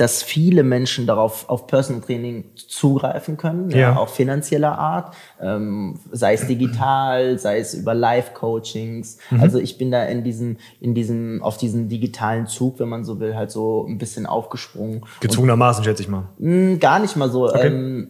[0.00, 3.78] dass viele Menschen darauf auf Personal Training zugreifen können, ja.
[3.78, 3.96] Ja.
[3.96, 9.18] auch finanzieller Art, ähm, sei es digital, sei es über Live-Coachings.
[9.30, 9.40] Mhm.
[9.42, 13.20] Also ich bin da in diesem, in diesem, auf diesen digitalen Zug, wenn man so
[13.20, 15.02] will, halt so ein bisschen aufgesprungen.
[15.20, 16.28] Gezwungenermaßen, schätze ich mal.
[16.38, 17.52] Hm, gar nicht mal so.
[17.54, 18.08] Ähm,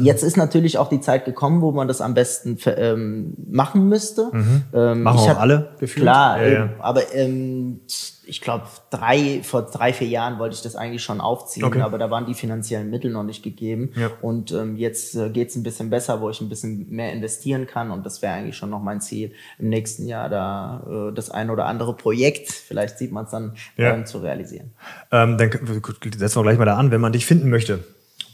[0.00, 4.28] Jetzt ist natürlich auch die Zeit gekommen, wo man das am besten ähm, machen müsste.
[4.32, 4.62] Mhm.
[4.74, 6.02] Ähm, machen auch hab, alle gefühlt.
[6.02, 6.70] Klar, ja, ja.
[6.80, 7.80] aber ähm,
[8.26, 11.82] ich glaube, drei, vor drei, vier Jahren wollte ich das eigentlich schon aufziehen, okay.
[11.82, 13.90] aber da waren die finanziellen Mittel noch nicht gegeben.
[13.94, 14.10] Ja.
[14.20, 17.68] Und ähm, jetzt äh, geht es ein bisschen besser, wo ich ein bisschen mehr investieren
[17.68, 17.92] kann.
[17.92, 21.48] Und das wäre eigentlich schon noch mein Ziel, im nächsten Jahr da äh, das ein
[21.48, 23.94] oder andere Projekt, vielleicht sieht man es dann, ja.
[23.94, 24.72] ähm, zu realisieren.
[25.12, 27.84] Ähm, dann setzen wir gleich mal da an, wenn man dich finden möchte.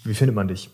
[0.04, 0.70] Wie findet man dich?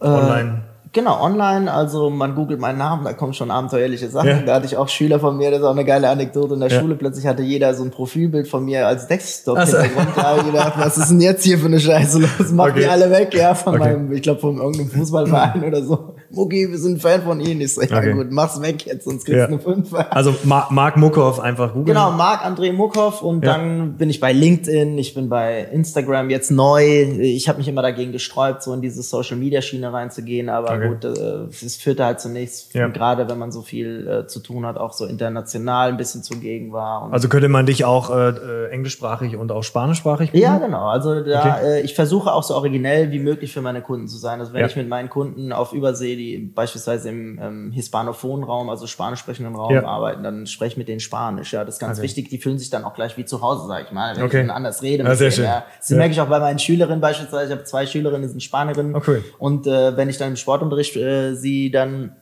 [0.00, 0.62] Äh, Online?
[0.92, 4.28] Genau, online, also man googelt meinen Namen, da kommen schon abenteuerliche Sachen.
[4.28, 4.40] Ja.
[4.40, 6.54] Da hatte ich auch Schüler von mir, das ist auch eine geile Anekdote.
[6.54, 6.80] In der ja.
[6.80, 10.08] Schule plötzlich hatte jeder so ein Profilbild von mir als Desktop-Hintergrund.
[10.16, 12.50] Da habe ich gedacht, was ist denn jetzt hier für eine Scheiße los?
[12.52, 12.80] Mach okay.
[12.80, 13.96] die alle weg, ja, von okay.
[13.96, 16.14] meinem, ich glaube, von irgendeinem Fußballverein oder so.
[16.30, 17.60] Mucki, wir sind Fan von Ihnen.
[17.60, 18.12] Ich so, ja okay.
[18.12, 19.46] gut, mach's weg jetzt, sonst kriegst du ja.
[19.46, 19.94] eine 5.
[20.10, 21.86] Also Marc Muckhoff einfach googeln.
[21.86, 23.54] Genau, Marc André Muckhoff und ja.
[23.54, 26.84] dann bin ich bei LinkedIn, ich bin bei Instagram jetzt neu.
[26.84, 30.88] Ich habe mich immer dagegen gesträubt, so in diese Social-Media-Schiene reinzugehen, aber okay.
[30.88, 32.88] gut, äh, es führte halt zunächst, ja.
[32.88, 36.72] gerade wenn man so viel äh, zu tun hat, auch so international ein bisschen zugegen
[36.72, 37.10] war.
[37.12, 40.42] also könnte man dich auch äh, äh, englischsprachig und auch spanischsprachig buchen?
[40.42, 40.88] Ja, genau.
[40.88, 41.64] Also da, okay.
[41.64, 44.40] äh, ich versuche auch so originell wie möglich für meine Kunden zu sein.
[44.40, 48.86] Also wenn ich mit meinen Kunden auf Übersee die beispielsweise im ähm, hispanophonen Raum, also
[48.86, 49.84] spanisch sprechenden Raum ja.
[49.84, 51.52] arbeiten, dann spreche ich mit denen Spanisch.
[51.52, 52.04] Ja, das ist ganz okay.
[52.04, 52.28] wichtig.
[52.28, 54.44] Die fühlen sich dann auch gleich wie zu Hause, sag ich mal, wenn okay.
[54.44, 55.04] ich anders rede.
[55.04, 55.44] Ja, sehr denen, schön.
[55.44, 55.64] Ja.
[55.78, 55.96] Das ja.
[55.96, 57.52] merke ich auch bei meinen Schülerinnen beispielsweise.
[57.52, 58.94] Ich habe zwei Schülerinnen, die sind Spanierinnen.
[58.94, 59.22] Okay.
[59.38, 62.16] Und äh, wenn ich dann im Sportunterricht äh, sie dann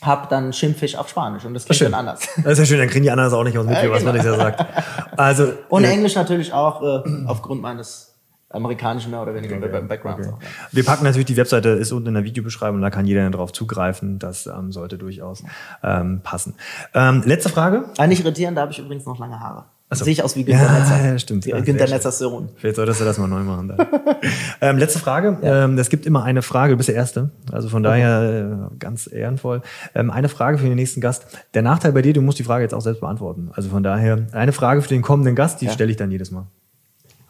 [0.00, 2.28] hab, dann schimpfe ich auf Spanisch und das klingt dann anders.
[2.42, 4.14] Das ist ja schön, dann kriegen die anderen auch nicht aus mit, ja, was man
[4.14, 4.64] nicht so sagt.
[5.16, 8.11] Also, und äh, Englisch natürlich auch äh, aufgrund meines
[8.52, 9.82] amerikanischen mehr oder weniger okay.
[9.86, 10.20] Background.
[10.20, 10.28] Okay.
[10.28, 10.48] Ja.
[10.70, 14.18] Wir packen natürlich die Webseite, ist unten in der Videobeschreibung, da kann jeder darauf zugreifen.
[14.18, 15.42] Das ähm, sollte durchaus
[15.82, 16.54] ähm, passen.
[16.94, 17.84] Ähm, letzte Frage.
[17.98, 19.64] Ah, nicht irritieren, da habe ich übrigens noch lange Haare.
[19.94, 20.06] So.
[20.06, 21.04] Sehe ich aus wie Günter ja, Netzer.
[21.04, 21.44] Ja, stimmt.
[21.44, 22.48] Ja, Günter Netzers Sohn.
[22.56, 23.76] Vielleicht solltest du das mal neu machen.
[24.62, 25.36] ähm, letzte Frage.
[25.42, 25.64] Ja.
[25.64, 27.30] Ähm, es gibt immer eine Frage, du bist der Erste.
[27.50, 29.60] Also von daher äh, ganz ehrenvoll.
[29.94, 31.26] Ähm, eine Frage für den nächsten Gast.
[31.52, 33.50] Der Nachteil bei dir, du musst die Frage jetzt auch selbst beantworten.
[33.52, 36.46] Also von daher eine Frage für den kommenden Gast, die stelle ich dann jedes Mal.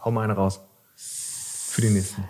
[0.04, 0.60] Hau mal eine raus
[1.72, 2.24] für den nächsten?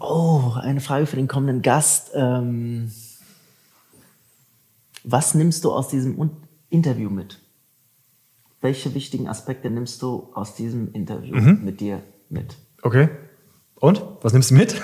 [0.00, 2.10] Oh, eine Frage für den kommenden Gast.
[2.14, 2.90] Ähm,
[5.04, 6.30] was nimmst du aus diesem
[6.68, 7.38] Interview mit?
[8.60, 11.64] Welche wichtigen Aspekte nimmst du aus diesem Interview mhm.
[11.64, 12.56] mit dir mit?
[12.82, 13.08] Okay.
[13.80, 14.02] Und?
[14.22, 14.74] Was nimmst du mit?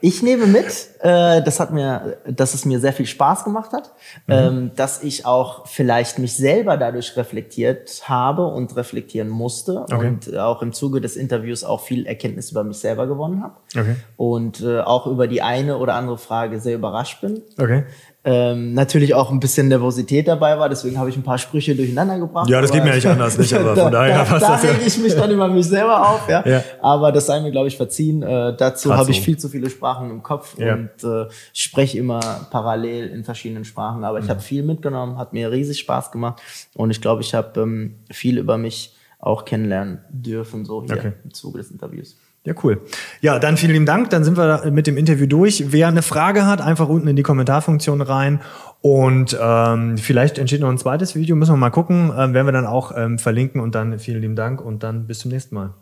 [0.00, 0.66] ich nehme mit,
[1.00, 3.92] äh, das hat mir, dass es mir sehr viel Spaß gemacht hat,
[4.26, 4.34] mhm.
[4.34, 10.06] ähm, dass ich auch vielleicht mich selber dadurch reflektiert habe und reflektieren musste okay.
[10.06, 13.96] und auch im Zuge des Interviews auch viel Erkenntnis über mich selber gewonnen habe okay.
[14.16, 17.42] und äh, auch über die eine oder andere Frage sehr überrascht bin.
[17.58, 17.84] Okay
[18.26, 22.18] ähm, natürlich auch ein bisschen Nervosität dabei war, deswegen habe ich ein paar Sprüche durcheinander
[22.18, 22.48] gebracht.
[22.48, 24.70] Ja, das geht mir nicht anders, nicht, aber von daher da, passt da, das ja.
[24.70, 26.42] rege ich mich dann über mich selber auf, ja.
[26.46, 26.64] ja.
[26.80, 28.22] Aber das sei mir, glaube ich, verziehen.
[28.22, 30.74] Äh, dazu habe ich viel zu viele Sprachen im Kopf ja.
[30.74, 32.20] und äh, spreche immer
[32.50, 34.04] parallel in verschiedenen Sprachen.
[34.04, 34.30] Aber ich mhm.
[34.30, 36.40] habe viel mitgenommen, hat mir riesig Spaß gemacht
[36.74, 41.12] und ich glaube, ich habe ähm, viel über mich auch kennenlernen dürfen, so hier okay.
[41.24, 42.16] im Zuge des Interviews.
[42.44, 42.82] Ja, cool.
[43.22, 44.10] Ja, dann vielen lieben Dank.
[44.10, 45.72] Dann sind wir mit dem Interview durch.
[45.72, 48.40] Wer eine Frage hat, einfach unten in die Kommentarfunktion rein.
[48.82, 52.12] Und ähm, vielleicht entsteht noch ein zweites Video, müssen wir mal gucken.
[52.16, 53.62] Ähm, werden wir dann auch ähm, verlinken.
[53.62, 55.72] Und dann vielen lieben Dank und dann bis zum nächsten Mal.